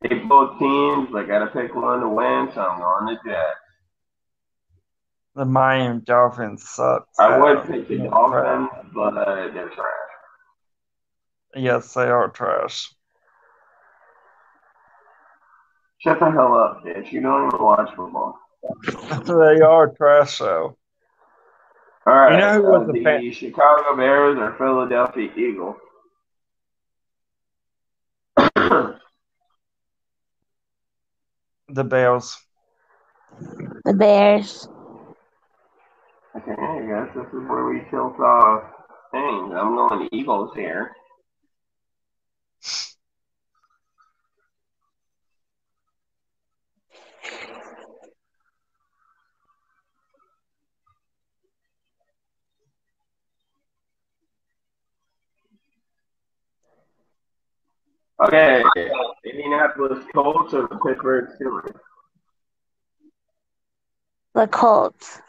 They 0.02 0.18
both 0.18 0.58
teams. 0.58 1.14
I 1.14 1.24
gotta 1.24 1.46
pick 1.46 1.74
one 1.74 2.00
to 2.00 2.08
win, 2.08 2.50
so 2.54 2.60
I'm 2.60 2.80
on 2.80 3.06
the 3.06 3.30
Jets. 3.30 3.58
The 5.34 5.44
Miami 5.44 6.00
Dolphins 6.00 6.68
suck. 6.68 7.06
I 7.18 7.38
would 7.38 7.66
so, 7.66 7.72
pick 7.72 7.88
the 7.88 7.98
Dolphins, 7.98 8.68
but 8.94 9.14
they're 9.54 9.68
trash. 9.68 9.86
Yes, 11.54 11.94
they 11.94 12.08
are 12.08 12.28
trash. 12.28 12.92
Shut 15.98 16.18
the 16.18 16.30
hell 16.30 16.54
up, 16.54 16.82
bitch. 16.84 17.12
You 17.12 17.20
don't 17.20 17.46
even 17.46 17.64
watch 17.64 17.88
football. 17.94 18.36
they 19.24 19.60
are 19.60 19.88
trash, 19.96 20.38
though. 20.38 20.76
All 22.06 22.14
right. 22.14 22.32
You 22.32 22.38
know 22.38 22.52
who 22.54 22.62
was 22.62 22.88
uh, 22.88 22.92
the 22.92 23.20
the 23.20 23.32
Chicago 23.32 23.96
Bears 23.96 24.38
or 24.38 24.54
Philadelphia 24.58 25.30
Eagles? 25.36 25.76
The 31.68 31.84
Bears. 31.84 32.36
The 33.84 33.94
Bears. 33.94 34.68
Okay, 36.36 36.52
I 36.52 36.80
guess 36.86 37.14
this 37.14 37.26
is 37.26 37.48
where 37.48 37.66
we 37.66 37.82
tilt 37.90 38.18
off 38.18 38.64
things. 39.10 39.54
I'm 39.54 39.76
going 39.76 40.08
Eagles 40.12 40.50
here. 40.54 40.92
Okay, 58.22 58.62
Indianapolis 59.24 60.04
Colts 60.14 60.54
or 60.54 60.68
the 60.68 60.78
Pittsburgh 60.86 61.28
Steelers? 61.40 61.74
The 64.34 64.46
Colts. 64.46 65.20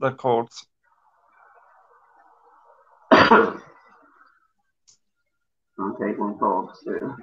The 0.00 0.10
Colts. 0.12 0.66
I'm 3.12 3.60
taking 6.00 6.36
Colts 6.40 6.82
too. 6.82 7.14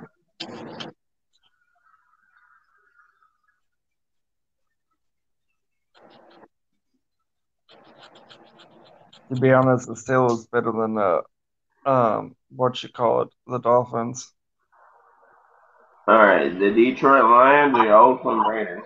To 9.34 9.40
be 9.40 9.52
honest, 9.52 9.88
the 9.88 9.94
Steelers 9.94 10.50
better 10.52 10.72
than 10.72 10.96
the 10.96 11.24
um 11.86 12.36
what 12.50 12.82
you 12.84 12.90
call 12.90 13.24
it, 13.24 13.30
the 13.48 13.60
Dolphins. 13.60 14.32
All 16.08 16.18
right, 16.18 16.50
the 16.60 16.72
Detroit 16.72 17.24
Lions 17.24 17.78
or 17.78 17.86
the 17.86 17.94
Oakland 17.94 18.48
Raiders? 18.48 18.84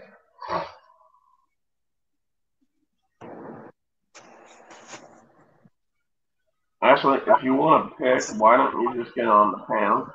Actually, 6.81 7.19
if 7.27 7.43
you 7.43 7.53
want 7.55 7.91
to 7.91 7.95
pick, 7.97 8.23
why 8.39 8.55
don't 8.55 8.81
you 8.81 9.03
just 9.03 9.13
get 9.13 9.27
on 9.27 9.51
the 9.51 9.57
pound? 9.67 10.09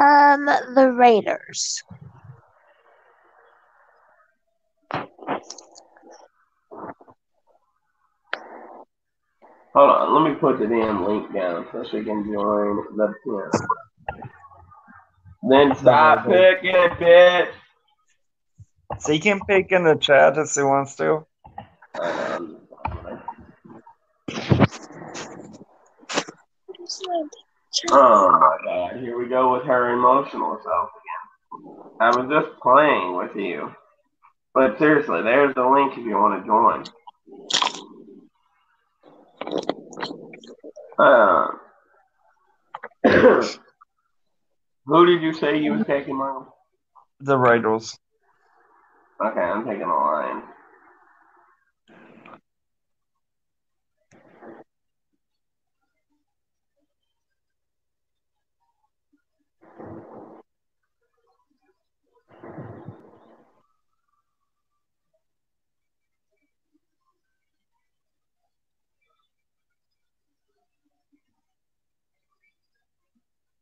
Um, 0.00 0.74
the 0.74 0.92
Raiders. 0.92 1.82
On, 10.08 10.24
let 10.24 10.32
me 10.32 10.38
put 10.38 10.58
the 10.58 10.66
damn 10.66 11.04
link 11.04 11.32
down 11.34 11.66
so 11.70 11.84
she 11.84 12.02
can 12.02 12.24
join 12.24 12.96
the 12.96 13.14
pin. 13.24 13.50
Then 15.50 15.76
stop 15.76 16.24
picking, 16.26 16.72
bitch. 16.72 17.48
So 19.00 19.12
you 19.12 19.20
can 19.20 19.40
pick 19.46 19.70
in 19.70 19.84
the 19.84 19.96
chat 19.96 20.38
if 20.38 20.50
he 20.54 20.62
wants 20.62 20.96
to. 20.96 21.26
I 21.94 22.12
know, 22.12 22.34
I'm 22.34 22.46
just- 22.46 23.22
Oh 27.90 28.30
my 28.32 28.56
god, 28.64 28.96
here 28.96 29.18
we 29.18 29.28
go 29.28 29.52
with 29.52 29.64
her 29.64 29.90
emotional 29.90 30.58
self 30.64 30.90
again. 30.90 31.96
I 32.00 32.16
was 32.16 32.28
just 32.30 32.58
playing 32.60 33.16
with 33.16 33.36
you. 33.36 33.74
But 34.54 34.78
seriously, 34.78 35.22
there's 35.22 35.54
the 35.54 35.66
link 35.66 35.92
if 35.92 36.04
you 36.04 36.16
want 36.16 36.42
to 36.42 36.46
join. 36.48 36.84
Uh, 40.98 41.46
who 44.86 45.06
did 45.06 45.22
you 45.22 45.32
say 45.32 45.58
you 45.58 45.72
was 45.72 45.86
taking, 45.86 46.16
Michael? 46.16 46.54
The 47.20 47.36
Raiders. 47.36 47.98
Okay, 49.24 49.40
I'm 49.40 49.64
taking 49.64 49.82
a 49.82 49.94
line. 49.94 50.42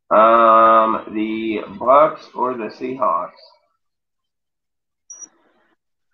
Um, 0.09 1.05
the 1.15 1.63
Bucks 1.79 2.29
or 2.35 2.55
the 2.55 2.65
Seahawks? 2.65 3.33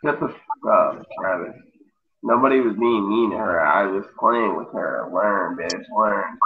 Shut 0.03 0.19
the 0.19 0.29
fuck 0.29 0.73
up, 0.73 1.07
Travis. 1.21 1.57
Nobody 2.23 2.61
was 2.61 2.75
being 2.77 3.09
mean 3.09 3.31
to 3.33 3.37
her. 3.37 3.61
I 3.61 3.85
was 3.87 4.05
playing 4.19 4.57
with 4.57 4.73
her. 4.73 5.11
Learn, 5.13 5.57
bitch, 5.57 5.85
learn. 5.97 6.39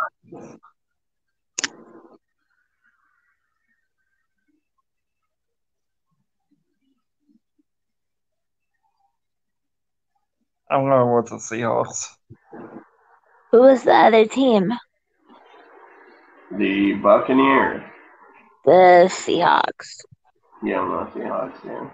I'm 10.68 10.88
going 10.88 11.14
with 11.14 11.28
the 11.28 11.36
Seahawks. 11.36 12.08
Who 13.52 13.60
was 13.60 13.84
the 13.84 13.94
other 13.94 14.26
team? 14.26 14.72
The 16.52 16.94
Buccaneers. 16.94 17.82
The 18.64 19.08
Seahawks. 19.10 20.04
Yeah, 20.62 20.80
I'm 20.80 20.90
not 20.90 21.14
Seahawks, 21.14 21.64
yeah. 21.64 21.90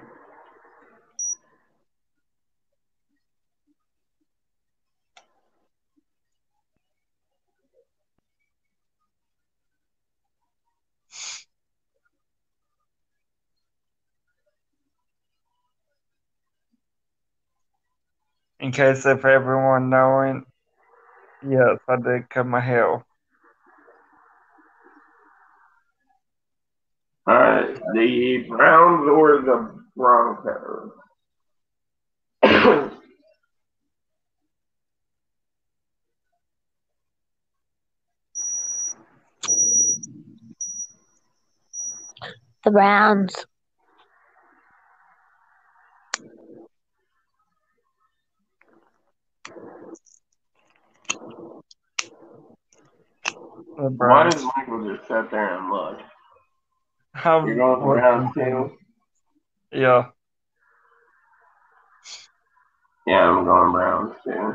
In 18.61 18.71
case 18.71 19.05
if 19.07 19.25
everyone 19.25 19.91
knowing, 19.91 20.45
yes, 21.45 21.79
I 21.89 21.97
did 21.97 22.31
cut 22.31 22.47
my 22.47 22.61
hair. 22.61 23.05
the 27.27 28.45
Browns 28.49 29.09
or 29.09 29.43
the 29.43 29.83
Broncos? 29.97 30.91
the 42.65 42.71
Browns. 42.71 43.47
Why 53.77 54.31
does 54.31 54.45
Michael 54.57 54.95
just 54.95 55.09
sit 55.09 55.31
there 55.31 55.59
and 55.59 55.71
look? 55.71 55.99
How 57.15 57.41
going 57.57 57.81
for 57.81 57.97
round 57.97 58.35
two? 58.35 58.73
Yeah. 59.73 60.07
Yeah, 63.07 63.29
I'm 63.31 63.45
going 63.45 63.73
Browns 63.73 64.15
too. 64.25 64.55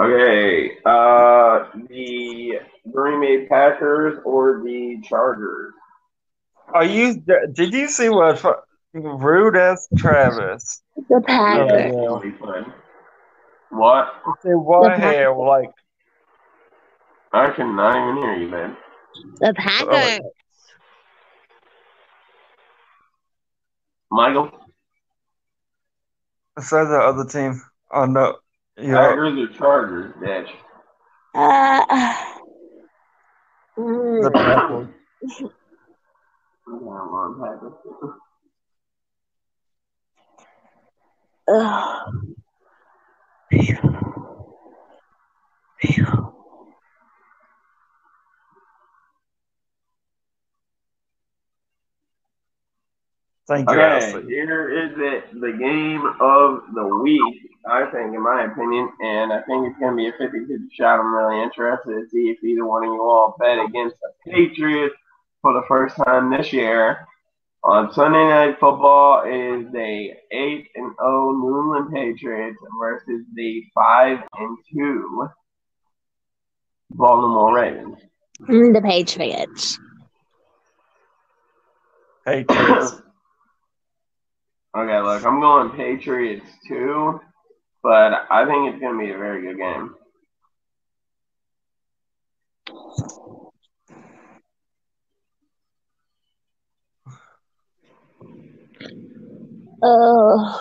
Okay, 0.00 0.72
uh, 0.86 1.66
the 1.88 2.60
Green 2.92 3.20
Bay 3.20 3.46
Packers 3.46 4.20
or 4.24 4.62
the 4.62 5.00
Chargers? 5.08 5.72
Are 6.72 6.84
you? 6.84 7.22
Did 7.52 7.72
you 7.72 7.88
see 7.88 8.08
what 8.08 8.38
fu- 8.38 8.52
rude 8.94 9.56
as 9.56 9.88
Travis? 9.96 10.82
The 10.96 11.22
Yeah, 11.26 11.26
Packers. 11.26 11.86
it's 11.86 11.96
gonna 11.96 12.20
be 12.20 12.30
fun. 12.38 12.72
What? 13.70 14.14
Say 14.42 14.50
what 14.50 14.96
The 14.96 15.00
hell? 15.00 15.46
Like 15.46 15.70
I 17.32 17.50
cannot 17.50 17.96
even 17.96 18.22
hear 18.22 18.36
you, 18.36 18.48
man. 18.48 18.76
The 19.40 19.54
Packers. 19.56 20.20
Michael? 24.10 24.50
say 26.60 26.84
the 26.84 26.98
other 26.98 27.24
team. 27.24 27.60
Oh 27.90 28.04
no. 28.04 28.36
Yeah. 28.76 28.94
Packers 28.94 29.38
or 29.38 29.58
Chargers, 29.58 30.14
bitch? 30.22 30.50
Uh, 31.34 32.24
The 33.76 34.30
Packers. 34.32 34.88
I'm 36.66 36.78
going 36.78 37.40
Packers. 37.40 37.72
ugh. 41.48 42.14
Thank 53.46 53.68
you, 53.68 53.76
Okay, 53.76 53.82
Ashley. 53.82 54.22
here 54.26 54.70
is 54.70 54.92
it, 54.96 55.40
the 55.40 55.52
game 55.52 56.02
of 56.20 56.62
the 56.74 56.86
week, 57.02 57.50
I 57.66 57.90
think, 57.90 58.14
in 58.14 58.22
my 58.22 58.44
opinion, 58.44 58.90
and 59.00 59.32
I 59.32 59.40
think 59.42 59.66
it's 59.66 59.78
going 59.78 59.92
to 59.92 59.96
be 59.96 60.08
a 60.08 60.12
50 60.12 60.40
50 60.40 60.68
shot. 60.74 61.00
I'm 61.00 61.14
really 61.14 61.42
interested 61.42 61.90
to 61.92 62.08
see 62.10 62.28
if 62.30 62.42
either 62.44 62.66
one 62.66 62.84
of 62.84 62.92
you 62.92 63.00
all 63.02 63.36
bet 63.38 63.58
against 63.58 63.96
the 64.00 64.30
Patriots 64.30 64.94
for 65.40 65.54
the 65.54 65.62
first 65.66 65.96
time 65.96 66.30
this 66.30 66.52
year. 66.52 67.06
On 67.62 67.90
Sunday 67.94 68.28
Night 68.28 68.60
Football 68.60 69.22
is 69.22 69.72
the 69.72 70.10
8 70.30 70.68
and 70.74 70.94
0 71.00 71.32
New 71.32 71.60
England 71.62 71.94
Patriots 71.94 72.58
versus 72.78 73.24
the 73.34 73.64
5 73.74 74.18
and 74.38 74.58
2 74.74 75.28
Baltimore 76.90 77.54
Ravens. 77.54 77.98
The 78.40 78.80
Patriots. 78.84 79.78
Patriots. 82.26 83.00
Okay, 84.76 85.00
look, 85.00 85.24
I'm 85.24 85.38
going 85.38 85.70
Patriots 85.70 86.50
too, 86.66 87.20
but 87.84 88.26
I 88.30 88.46
think 88.46 88.72
it's 88.72 88.80
going 88.80 88.98
to 88.98 89.04
be 89.04 89.12
a 89.12 89.18
very 89.18 89.42
good 89.42 89.58
game. 89.58 89.94
Oh. 99.82 100.60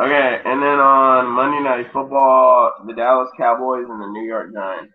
Okay, 0.00 0.40
and 0.44 0.62
then 0.62 0.78
on 0.78 1.26
Monday 1.32 1.60
Night 1.60 1.86
Football, 1.92 2.84
the 2.86 2.94
Dallas 2.94 3.28
Cowboys 3.36 3.86
and 3.88 4.00
the 4.00 4.06
New 4.06 4.22
York 4.22 4.54
Giants. 4.54 4.94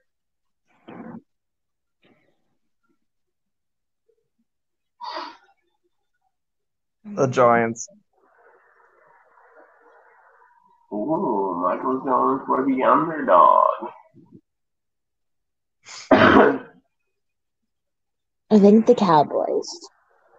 The 7.16 7.28
Giants. 7.28 7.88
Ooh, 10.92 11.62
Michael's 11.64 12.04
going 12.04 12.40
for 12.48 12.66
the 12.66 12.84
underdog. 12.84 13.92
I'm 16.12 16.66
I 18.52 18.60
think 18.60 18.88
the 18.88 18.96
Cowboys. 18.96 19.70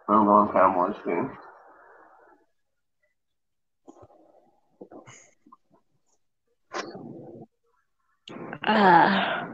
I'm 0.08 0.26
going 0.26 0.52
Cowboys 0.52 0.96
too. 1.04 1.30
Uh, 8.66 9.44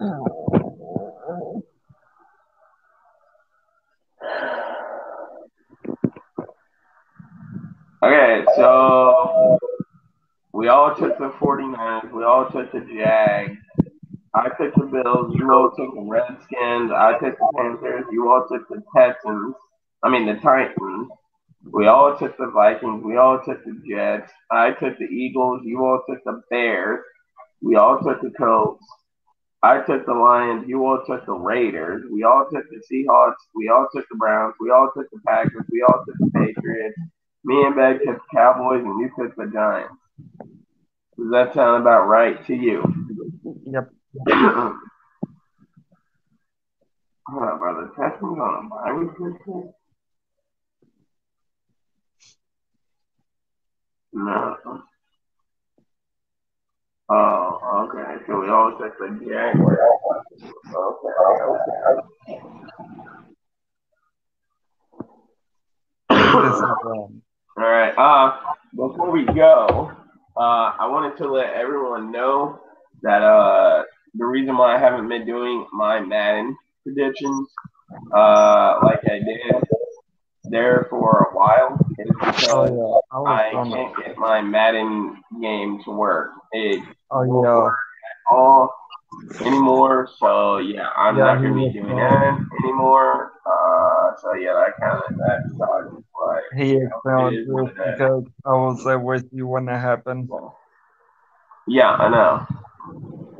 oh. 0.00 0.59
Okay, 8.02 8.44
so 8.56 9.58
we 10.52 10.68
all 10.68 10.94
took 10.94 11.18
the 11.18 11.30
49ers. 11.30 12.12
We 12.12 12.24
all 12.24 12.50
took 12.50 12.72
the 12.72 12.80
Jags. 12.80 13.58
I 14.34 14.48
took 14.48 14.74
the 14.74 14.86
Bills. 14.86 15.34
You 15.36 15.52
all 15.52 15.70
took 15.76 15.94
the 15.94 16.02
Redskins. 16.02 16.92
I 16.92 17.18
took 17.18 17.36
the 17.38 17.52
Panthers. 17.56 18.04
You 18.10 18.30
all 18.30 18.46
took 18.48 18.68
the 18.68 18.82
Texans. 18.96 19.54
I 20.02 20.08
mean, 20.08 20.26
the 20.26 20.40
Titans. 20.40 21.10
We 21.70 21.88
all 21.88 22.16
took 22.16 22.36
the 22.38 22.50
Vikings. 22.50 23.02
We 23.04 23.16
all 23.16 23.40
took 23.44 23.64
the 23.64 23.82
Jets. 23.86 24.32
I 24.50 24.70
took 24.72 24.98
the 24.98 25.04
Eagles. 25.04 25.62
You 25.64 25.84
all 25.84 26.02
took 26.08 26.24
the 26.24 26.42
Bears. 26.50 27.04
We 27.62 27.76
all 27.76 27.98
took 27.98 28.22
the 28.22 28.30
Colts. 28.30 28.84
I 29.62 29.80
took 29.82 30.06
the 30.06 30.14
Lions. 30.14 30.64
You 30.66 30.86
all 30.86 31.02
took 31.06 31.26
the 31.26 31.32
Raiders. 31.32 32.04
We 32.10 32.24
all 32.24 32.46
took 32.50 32.64
the 32.70 32.80
Seahawks. 32.90 33.34
We 33.54 33.68
all 33.68 33.86
took 33.94 34.06
the 34.10 34.16
Browns. 34.16 34.54
We 34.58 34.70
all 34.70 34.90
took 34.96 35.10
the 35.10 35.20
Packers. 35.26 35.66
We 35.70 35.82
all 35.82 36.02
took 36.06 36.16
the 36.18 36.30
Patriots. 36.34 36.98
Me 37.44 37.62
and 37.64 37.74
Beck 37.76 37.98
took 37.98 38.16
the 38.16 38.36
Cowboys, 38.36 38.82
and 38.84 39.00
you 39.00 39.10
took 39.18 39.36
the 39.36 39.50
Giants. 39.52 39.94
Does 41.18 41.30
that 41.32 41.54
sound 41.54 41.82
about 41.82 42.06
right 42.06 42.44
to 42.46 42.54
you? 42.54 42.82
Yep. 43.66 43.90
Hold 47.26 47.42
on, 47.44 47.58
brother. 47.58 47.90
Texans 47.98 48.38
on 48.38 48.64
a 48.64 48.68
bye 48.68 48.92
week? 48.92 49.10
No. 54.12 54.56
Okay. 57.90 58.24
So 58.26 58.40
we 58.40 58.48
all 58.48 58.76
took 58.78 58.96
the 58.98 59.08
Jaguars. 59.26 59.78
Okay, 60.42 61.14
okay. 61.48 62.40
It's 66.10 66.60
not 66.60 66.84
wrong. 66.84 67.22
All 67.58 67.64
right. 67.64 67.92
Uh, 67.96 68.36
before 68.74 69.10
we 69.10 69.24
go, 69.24 69.90
uh, 70.36 70.72
I 70.78 70.86
wanted 70.86 71.16
to 71.18 71.28
let 71.30 71.52
everyone 71.54 72.12
know 72.12 72.60
that 73.02 73.22
uh, 73.22 73.82
the 74.14 74.24
reason 74.24 74.56
why 74.56 74.76
I 74.76 74.78
haven't 74.78 75.08
been 75.08 75.26
doing 75.26 75.66
my 75.72 76.00
Madden 76.00 76.56
predictions, 76.84 77.48
uh, 78.14 78.78
like 78.84 79.00
I 79.04 79.18
did 79.18 79.64
there 80.44 80.86
for 80.90 81.28
a 81.30 81.36
while, 81.36 81.78
is 81.98 82.08
because 82.20 82.70
Oh 82.72 83.04
yeah. 83.24 83.30
I 83.30 83.48
I 83.48 83.68
can't 83.68 83.96
get 83.96 84.16
my 84.16 84.40
Madden 84.40 85.22
game 85.40 85.82
to 85.84 85.90
work. 85.90 86.30
It 86.52 86.82
Oh 87.12 87.22
yeah. 87.22 87.70
all 88.30 88.74
anymore. 89.44 90.08
So 90.18 90.58
yeah, 90.58 90.88
I'm 90.96 91.16
Yeah, 91.16 91.24
not 91.24 91.42
gonna 91.42 91.54
be 91.54 91.70
doing 91.72 91.96
that 91.96 92.38
anymore. 92.62 93.32
Uh, 93.44 94.16
so 94.22 94.34
yeah, 94.34 94.52
that 94.54 94.78
kind 94.80 95.02
of 95.02 95.16
that 95.16 95.42
sucks. 95.58 96.04
But 96.14 96.58
He 96.58 96.72
you 96.72 96.90
know, 97.04 97.26
it 97.28 97.34
is 97.34 97.48
what 97.48 97.74
this 97.74 97.98
because 97.98 98.24
I 98.44 98.52
was 98.52 98.84
there 98.84 98.98
with 98.98 99.28
you 99.32 99.46
when 99.46 99.68
it 99.68 99.78
happened. 99.78 100.30
Yeah, 101.66 101.90
I 101.90 102.08
know. 102.08 102.46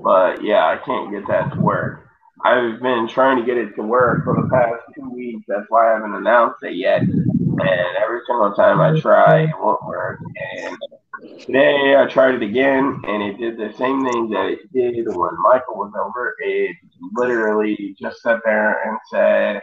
But 0.02 0.42
yeah, 0.42 0.66
I 0.66 0.78
can't 0.84 1.10
get 1.10 1.26
that 1.28 1.52
to 1.54 1.60
work. 1.60 2.06
I've 2.42 2.80
been 2.80 3.06
trying 3.06 3.36
to 3.38 3.44
get 3.44 3.58
it 3.58 3.74
to 3.76 3.82
work 3.82 4.24
for 4.24 4.34
the 4.34 4.48
past 4.48 4.82
two 4.94 5.10
weeks. 5.10 5.44
That's 5.46 5.66
why 5.68 5.90
I 5.90 5.94
haven't 5.94 6.14
announced 6.14 6.62
it 6.62 6.74
yet. 6.74 7.02
And 7.02 7.96
every 8.02 8.20
single 8.26 8.54
time 8.54 8.80
I 8.80 8.98
try, 8.98 9.42
it 9.42 9.50
won't 9.60 9.84
work. 9.84 10.18
And 10.56 10.78
today 11.46 11.96
I 11.96 12.06
tried 12.06 12.34
it 12.34 12.42
again, 12.42 13.00
and 13.06 13.22
it 13.22 13.38
did 13.38 13.56
the 13.56 13.72
same 13.76 14.04
thing 14.04 14.30
that 14.30 14.46
it 14.48 14.72
did 14.72 15.06
when 15.06 15.30
Michael 15.42 15.76
was 15.76 15.92
over. 15.98 16.34
It 16.40 16.76
literally 17.14 17.96
just 18.00 18.22
sat 18.22 18.40
there 18.44 18.82
and 18.88 18.98
said, 19.10 19.60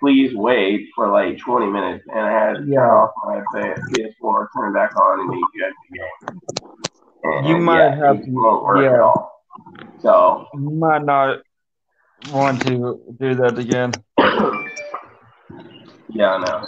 please 0.00 0.34
wait 0.34 0.88
for 0.94 1.10
like 1.10 1.38
20 1.38 1.66
minutes, 1.66 2.04
and 2.08 2.20
I 2.20 2.30
had 2.30 2.52
to 2.52 2.58
turn 2.58 2.68
Yeah. 2.72 2.90
off 2.90 3.10
my 3.24 3.40
PS4, 3.54 4.48
turn 4.56 4.70
it 4.70 4.74
back 4.74 4.94
on, 4.96 5.20
and 5.20 5.30
then 5.30 5.38
you 5.38 5.72
the 5.90 5.98
game. 5.98 6.40
And, 7.24 7.46
You 7.48 7.56
might 7.58 7.78
yeah, 7.78 7.94
have 7.96 8.22
to- 8.22 8.30
won't 8.30 8.64
work 8.64 8.78
at 8.78 8.82
yeah. 8.92 9.00
all. 9.00 9.30
So 10.00 10.46
You 10.54 10.70
might 10.70 11.04
not 11.04 11.40
want 12.32 12.60
to 12.62 13.00
do 13.18 13.34
that 13.36 13.58
again. 13.58 13.92
yeah, 16.10 16.32
I 16.34 16.38
know. 16.44 16.64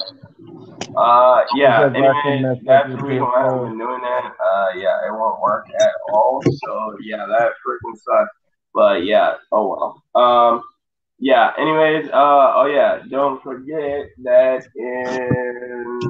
Uh, 0.97 1.43
yeah. 1.55 1.89
Because 1.89 1.93
that 1.93 2.23
can 2.23 2.43
mess 2.43 2.59
Anyway, 2.59 2.61
that's 2.67 2.89
the 2.91 2.97
reason 3.03 3.23
why 3.23 3.41
I 3.41 3.45
PS4. 3.45 3.53
haven't 3.53 3.69
been 3.71 3.79
doing 3.79 4.01
that. 4.03 4.33
Uh, 4.41 4.69
yeah, 4.77 5.07
it 5.07 5.13
won't 5.13 5.41
work 5.41 5.67
at 5.81 5.91
all. 6.13 6.43
So 6.65 6.97
yeah, 7.03 7.27
that 7.27 7.53
freaking 7.67 7.97
sucks. 7.97 8.35
But 8.75 9.05
yeah, 9.05 9.35
oh 9.53 9.69
well. 10.15 10.23
Um, 10.23 10.63
yeah. 11.19 11.53
Anyways, 11.59 12.09
uh, 12.11 12.53
oh 12.57 12.67
yeah, 12.67 13.01
don't 13.11 13.43
forget 13.43 14.07
that 14.25 14.67
in 14.77 16.01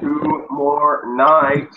two 0.00 0.46
more 0.50 1.04
nights 1.16 1.76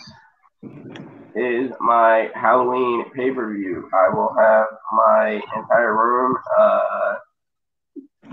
is 1.36 1.72
my 1.80 2.30
Halloween 2.36 3.05
pay 3.16 3.32
per 3.32 3.53
view. 3.53 3.89
I 3.93 4.14
will 4.14 4.34
have 4.38 4.66
my 4.91 5.41
entire 5.55 5.95
room 5.95 6.36
uh 6.60 7.16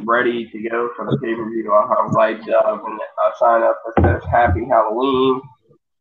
ready 0.07 0.48
to 0.50 0.68
go 0.68 0.90
for 0.96 1.04
the 1.11 1.18
pay 1.18 1.34
per 1.34 1.48
view. 1.50 1.72
I'll 1.72 1.88
have 1.88 2.12
lights 2.12 2.48
up 2.48 2.82
and 2.86 2.98
I'll 3.18 3.36
sign 3.38 3.62
up 3.62 3.80
that 3.96 4.20
says 4.22 4.30
Happy 4.30 4.64
Halloween 4.64 5.40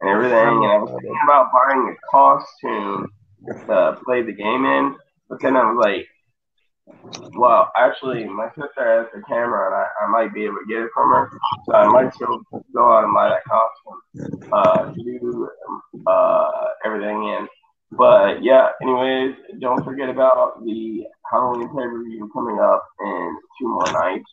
and 0.02 0.10
everything. 0.10 0.64
And 0.64 0.72
I 0.72 0.78
was 0.78 0.92
thinking 0.92 1.18
about 1.24 1.52
buying 1.52 1.90
a 1.90 2.12
costume 2.12 3.08
to 3.68 3.98
play 4.06 4.22
the 4.22 4.34
game 4.34 4.66
in, 4.66 4.96
but 5.30 5.42
then 5.42 5.56
I 5.56 5.72
was 5.72 5.84
like, 5.84 6.08
well, 7.36 7.72
actually, 7.76 8.26
my 8.26 8.48
sister 8.50 8.70
has 8.78 9.08
the 9.14 9.22
camera, 9.28 9.66
and 9.68 9.76
I, 9.76 9.86
I 10.04 10.08
might 10.08 10.34
be 10.34 10.46
able 10.46 10.58
to 10.58 10.66
get 10.68 10.84
it 10.84 10.90
from 10.94 11.10
her, 11.10 11.32
so 11.66 11.74
I 11.74 11.88
might 11.88 12.14
still 12.14 12.42
go 12.74 12.92
out 12.92 13.04
and 13.04 13.14
buy 13.14 13.30
that 13.30 13.44
costume 13.46 14.50
uh, 14.52 14.94
to 14.94 15.04
do 15.04 15.50
uh, 16.06 16.52
everything 16.86 17.24
in. 17.24 17.48
But 17.92 18.44
yeah, 18.44 18.70
anyways, 18.82 19.36
don't 19.60 19.84
forget 19.84 20.10
about 20.10 20.64
the 20.66 21.06
Halloween 21.32 21.68
pay 21.70 21.84
per 21.84 22.04
view 22.04 22.30
coming 22.34 22.60
up 22.60 22.84
in 23.02 23.38
two 23.60 23.68
more 23.68 23.92
nights. 23.94 24.30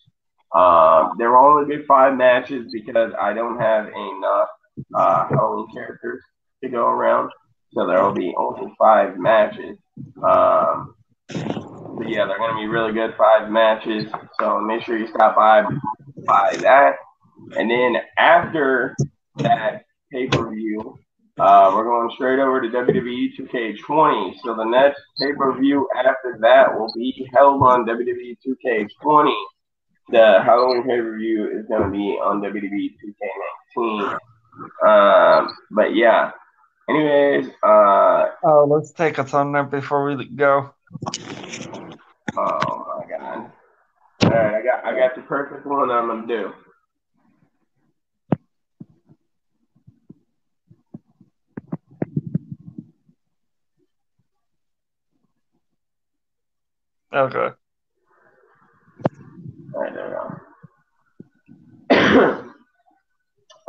Um, 0.54 1.14
there 1.18 1.30
will 1.30 1.46
only 1.46 1.76
be 1.76 1.84
five 1.86 2.16
matches 2.16 2.70
because 2.72 3.12
I 3.20 3.32
don't 3.32 3.58
have 3.58 3.86
enough 3.86 4.48
uh, 4.94 5.28
Halloween 5.28 5.68
characters 5.72 6.22
to 6.62 6.68
go 6.68 6.86
around, 6.86 7.30
so 7.72 7.86
there 7.86 8.02
will 8.02 8.12
be 8.12 8.34
only 8.36 8.72
five 8.78 9.16
matches. 9.16 9.78
Um, 10.22 10.94
but 11.28 12.08
yeah, 12.08 12.26
they're 12.26 12.38
going 12.38 12.54
to 12.54 12.60
be 12.60 12.66
really 12.66 12.92
good 12.92 13.14
five 13.16 13.50
matches. 13.50 14.06
So 14.40 14.60
make 14.60 14.82
sure 14.82 14.98
you 14.98 15.08
stop 15.08 15.36
by 15.36 15.64
by 16.26 16.56
that. 16.60 16.96
And 17.56 17.70
then 17.70 17.96
after 18.18 18.96
that 19.36 19.84
pay 20.12 20.26
per 20.26 20.50
view, 20.50 20.98
uh, 21.38 21.72
we're 21.74 21.84
going 21.84 22.10
straight 22.14 22.38
over 22.38 22.60
to 22.60 22.68
WWE 22.68 23.36
2K20. 23.38 24.34
So 24.44 24.54
the 24.54 24.64
next 24.64 25.00
pay 25.18 25.32
per 25.32 25.58
view 25.58 25.88
after 25.96 26.38
that 26.40 26.78
will 26.78 26.92
be 26.94 27.28
held 27.32 27.62
on 27.62 27.86
WWE 27.86 28.36
2K20. 28.46 29.32
The 30.10 30.42
Halloween 30.44 30.82
pay 30.82 31.00
per 31.00 31.16
view 31.16 31.48
is 31.58 31.66
going 31.66 31.84
to 31.84 31.90
be 31.90 32.18
on 32.22 32.42
WWE 32.42 32.94
2K19. 33.76 34.18
Um, 34.86 35.56
but 35.70 35.94
yeah. 35.94 36.32
Anyways, 36.88 37.46
uh, 37.62 38.26
Oh, 38.44 38.66
let's 38.68 38.92
take 38.92 39.18
a 39.18 39.24
thumbnail 39.24 39.64
before 39.64 40.04
we 40.14 40.26
go. 40.26 40.74
Oh 42.36 43.00
my 43.00 43.08
god. 43.08 43.50
Alright, 44.24 44.54
I 44.54 44.62
got 44.62 44.84
I 44.84 44.98
got 44.98 45.14
the 45.14 45.22
perfect 45.22 45.66
one 45.66 45.90
I'm 45.90 46.08
gonna 46.08 46.26
do. 46.26 46.52
Okay. 57.14 57.48
Go. 59.74 60.40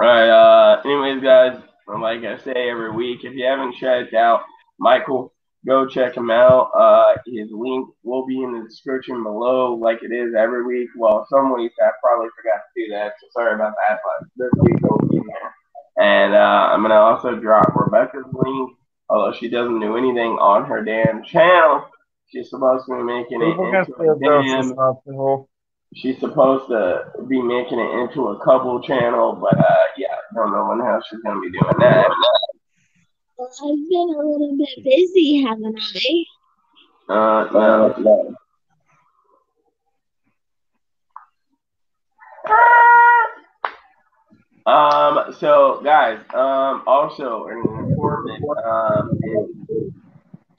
Alright, 0.02 0.30
uh 0.30 0.82
anyways 0.86 1.22
guys, 1.22 1.62
like 1.88 2.24
I 2.24 2.38
say 2.38 2.70
every 2.70 2.91
week, 2.91 3.26
if 3.26 3.34
you 3.34 3.46
haven't 3.46 3.76
checked 3.76 4.14
out 4.14 4.44
Michael, 4.80 5.34
go 5.66 5.86
check 5.86 6.16
him 6.16 6.32
out. 6.32 6.72
Uh 6.74 7.16
his 7.26 7.50
link 7.52 7.89
will 8.04 8.26
be 8.26 8.41
in 8.41 8.54
the 8.54 8.66
description 8.68 9.24
below 9.24 9.76
like 9.76 10.04
it 10.04 10.14
is 10.14 10.34
every 10.38 10.66
week. 10.66 10.89
Well 10.98 11.28
some 11.30 11.54
weeks 11.54 11.76
I 11.82 11.89
probably 12.02 12.30
forgot 12.38 12.62
to 12.64 12.86
do 12.86 12.91
that, 12.94 13.14
so 13.20 13.28
sorry 13.34 13.56
about 13.56 13.74
that, 13.89 14.00
but 14.04 14.28
this 14.38 14.52
week 14.62 14.82
will 14.82 15.10
be 15.10 15.18
there. 15.20 15.54
And 16.06 16.34
uh 16.34 16.70
I'm 16.72 16.82
gonna 16.82 16.96
also 16.96 17.36
drop 17.36 17.76
Rebecca's 17.76 18.26
link, 18.32 18.72
although 19.10 19.34
she 19.38 19.50
doesn't 19.50 19.82
do 19.82 19.98
anything 19.98 20.38
on 20.39 20.64
her 20.66 20.82
damn 20.84 21.24
channel. 21.24 21.88
She's 22.32 22.49
supposed 22.49 22.86
to 22.88 22.95
be 22.95 23.03
making 23.03 23.41
it 23.41 23.45
People 23.45 23.71
can 23.71 23.86
into 23.86 23.93
a 23.93 24.19
go 24.19 24.41
damn 24.41 25.45
she's 25.95 26.19
supposed 26.19 26.67
to 26.69 27.05
be 27.28 27.41
making 27.41 27.80
it 27.80 27.99
into 27.99 28.30
a 28.30 28.43
couple 28.43 28.82
channel, 28.82 29.34
but 29.34 29.57
uh, 29.57 29.78
yeah, 29.97 30.07
I 30.32 30.36
don't 30.36 30.51
know 30.51 30.67
when 30.69 30.80
the 30.80 30.86
hell 30.86 31.01
she's 31.09 31.19
gonna 31.21 31.39
be 31.41 31.51
doing 31.51 31.63
that. 31.80 32.09
Well, 33.38 33.49
I've 33.49 33.89
been 33.89 34.15
a 34.15 34.28
little 34.28 34.57
bit 34.57 34.84
busy, 34.84 35.43
haven't 35.43 35.80
I? 37.09 37.13
Uh, 37.13 37.49
no, 37.51 37.95
no. 37.97 38.36
Um, 44.65 45.36
so 45.39 45.82
guys, 45.84 46.19
um, 46.34 46.84
also 46.88 47.47
an 47.47 47.57
informant, 47.89 48.43
um, 48.65 49.19
is, 49.21 49.93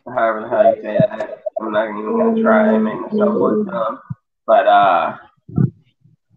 however 0.06 0.42
the 0.42 0.48
hell 0.48 0.74
you 0.76 0.82
say 0.82 0.98
that, 0.98 1.42
I'm 1.60 1.72
not 1.72 1.88
even 1.88 2.16
gonna 2.18 2.42
try 2.42 2.74
and 2.74 2.84
make 2.84 3.00
myself 3.00 3.34
look 3.34 3.66
dumb, 3.66 4.00
but 4.46 4.66
uh, 4.66 5.16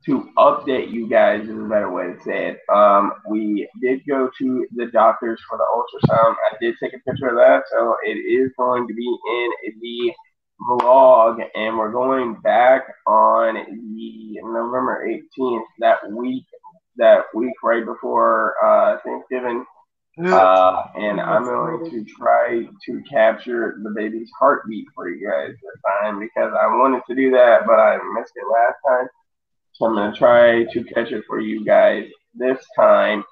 to 0.06 0.30
update 0.38 0.92
you 0.92 1.10
guys 1.10 1.44
is 1.44 1.50
a 1.50 1.68
better 1.68 1.92
way 1.92 2.14
to 2.14 2.20
say 2.24 2.52
it. 2.52 2.60
Um, 2.74 3.12
we 3.30 3.68
did 3.82 4.02
go 4.08 4.30
to 4.40 4.68
the 4.76 4.86
doctors 4.88 5.42
for 5.50 5.58
the 5.58 5.66
ultrasound. 5.76 6.36
I 6.50 6.56
did 6.62 6.76
take 6.82 6.94
a 6.94 7.00
picture 7.00 7.28
of 7.28 7.36
that, 7.36 7.64
so 7.70 7.96
it 8.06 8.16
is 8.16 8.52
going 8.58 8.88
to 8.88 8.94
be 8.94 9.06
in 9.06 9.74
the 9.82 10.14
vlog, 10.70 11.40
and 11.56 11.78
we're 11.78 11.92
going 11.92 12.36
back 12.42 12.84
on 13.06 13.56
the 13.56 14.40
November 14.42 15.08
18th, 15.08 15.64
that 15.80 15.98
week, 16.12 16.46
that 16.96 17.26
week 17.36 17.54
right 17.62 17.86
before 17.86 18.56
uh, 18.64 18.98
Thanksgiving. 19.06 19.66
Uh, 20.20 20.88
and 20.96 21.22
I'm 21.22 21.44
going 21.44 21.92
to 21.92 22.04
try 22.06 22.64
to 22.86 23.04
capture 23.10 23.80
the 23.84 23.92
baby's 23.92 24.32
heartbeat 24.40 24.88
for 24.96 25.10
you 25.10 25.28
guys 25.28 25.52
this 25.52 25.82
time 26.02 26.20
because 26.20 26.54
I 26.60 26.68
wanted 26.68 27.04
to 27.08 27.16
do 27.16 27.30
that, 27.32 27.68
but 27.68 27.80
I 27.80 27.98
missed 28.18 28.34
it 28.36 28.46
last 28.52 28.78
time. 28.88 29.08
So 29.74 29.86
I'm 29.86 29.94
going 29.94 30.12
to 30.12 30.18
try 30.18 30.64
to 30.64 30.84
catch 30.86 31.12
it 31.12 31.24
for 31.28 31.40
you 31.40 31.64
guys 31.64 32.06
this 32.34 32.58
time. 32.76 33.24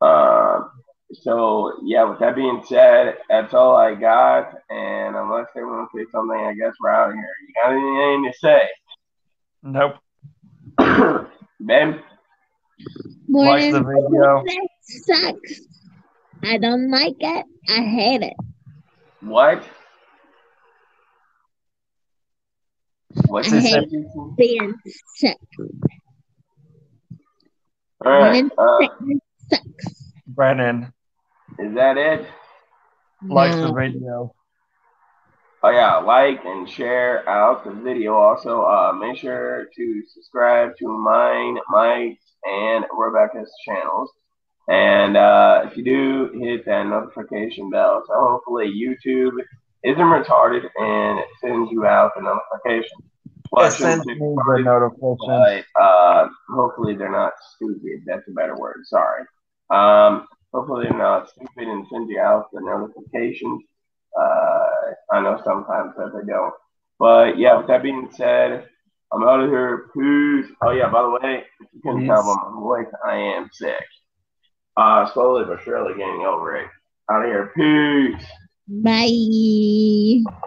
Um, 0.00 0.70
so, 1.12 1.78
yeah, 1.84 2.04
with 2.04 2.20
that 2.20 2.34
being 2.36 2.62
said, 2.66 3.18
that's 3.28 3.52
all 3.52 3.76
I 3.76 3.94
got. 3.94 4.54
And 4.70 5.14
unless 5.16 5.48
they 5.54 5.62
want 5.62 5.90
to 5.92 5.98
say 5.98 6.06
something, 6.10 6.38
I 6.38 6.54
guess 6.54 6.72
we're 6.80 6.90
out 6.90 7.10
of 7.10 7.16
here. 7.16 7.34
You 7.46 7.54
got 7.54 7.72
anything 7.72 8.32
to 8.32 8.38
say? 8.38 8.62
Nope. 9.62 9.94
Ben? 11.60 12.02
Like 13.28 13.72
the 13.72 13.82
video. 13.82 14.42
That 14.46 14.68
sucks. 14.80 15.60
I 16.44 16.58
don't 16.58 16.90
like 16.90 17.16
it. 17.20 17.46
I 17.68 17.82
hate 17.82 18.22
it. 18.22 18.34
What? 19.20 19.64
What's 23.26 23.52
I 23.52 23.56
you 23.56 23.60
hate 23.60 24.36
being 24.36 24.74
sick. 25.16 25.38
All 28.04 28.12
right. 28.12 28.20
Morning 28.20 28.50
Uh, 28.58 28.86
sucks. 29.48 30.12
Brennan. 30.26 30.92
is 31.58 31.74
that 31.74 31.96
it? 31.96 32.26
Like 33.26 33.52
the 33.52 33.72
video. 33.72 34.34
Oh 35.62 35.70
yeah, 35.70 35.96
like 35.96 36.44
and 36.44 36.68
share 36.68 37.26
out 37.26 37.64
the 37.64 37.70
video. 37.70 38.14
Also, 38.14 38.62
uh, 38.64 38.92
make 38.92 39.16
sure 39.16 39.66
to 39.74 40.02
subscribe 40.12 40.76
to 40.78 40.88
mine, 40.88 41.56
Mike's, 41.70 42.34
and 42.44 42.84
Rebecca's 42.92 43.50
channels. 43.64 44.10
And 44.68 45.16
uh, 45.16 45.62
if 45.66 45.76
you 45.76 45.84
do, 45.84 46.38
hit 46.40 46.64
that 46.66 46.86
notification 46.86 47.70
bell. 47.70 48.02
So 48.06 48.14
hopefully 48.16 48.72
YouTube 48.72 49.32
isn't 49.82 49.98
retarded 50.00 50.64
and 50.76 51.18
it 51.18 51.26
sends 51.40 51.70
you 51.70 51.84
out 51.86 52.12
the 52.16 52.22
notification. 52.22 52.96
Well, 53.50 53.66
It 53.66 53.72
sends 53.72 54.06
me 54.06 54.14
the 54.14 54.62
notification. 54.64 55.16
but 55.74 55.82
uh, 55.82 56.28
hopefully 56.50 56.96
they're 56.96 57.12
not 57.12 57.32
stupid. 57.54 58.02
That's 58.06 58.26
a 58.28 58.32
better 58.32 58.56
word. 58.56 58.80
Sorry. 58.84 59.22
Um, 59.70 60.26
hopefully 60.52 60.86
they're 60.88 60.98
not 60.98 61.28
stupid 61.30 61.68
and 61.68 61.86
send 61.92 62.08
you 62.08 62.20
out 62.20 62.46
the 62.52 62.60
notifications. 62.62 63.62
Uh, 64.18 64.66
I 65.12 65.20
know 65.20 65.40
sometimes 65.44 65.92
that 65.98 66.12
they 66.14 66.26
don't. 66.32 66.54
But 66.98 67.38
yeah, 67.38 67.58
with 67.58 67.66
that 67.66 67.82
being 67.82 68.08
said, 68.12 68.66
I'm 69.12 69.22
out 69.24 69.40
of 69.40 69.50
here. 69.50 69.90
Peace. 69.94 70.50
Oh 70.62 70.70
yeah, 70.70 70.88
by 70.88 71.02
the 71.02 71.10
way, 71.10 71.44
if 71.60 71.68
you 71.72 71.80
can 71.82 72.06
tell 72.06 72.22
by 72.22 72.50
my 72.50 72.60
voice, 72.60 72.92
I 73.06 73.16
am 73.16 73.50
sick. 73.52 73.82
Uh, 74.76 75.10
slowly 75.12 75.44
but 75.44 75.62
surely 75.62 75.96
getting 75.96 76.22
over 76.26 76.56
it. 76.56 76.68
Out 77.10 77.24
of 77.24 77.28
here. 77.28 77.52
Peace. 77.54 78.26
Bye. 78.68 80.44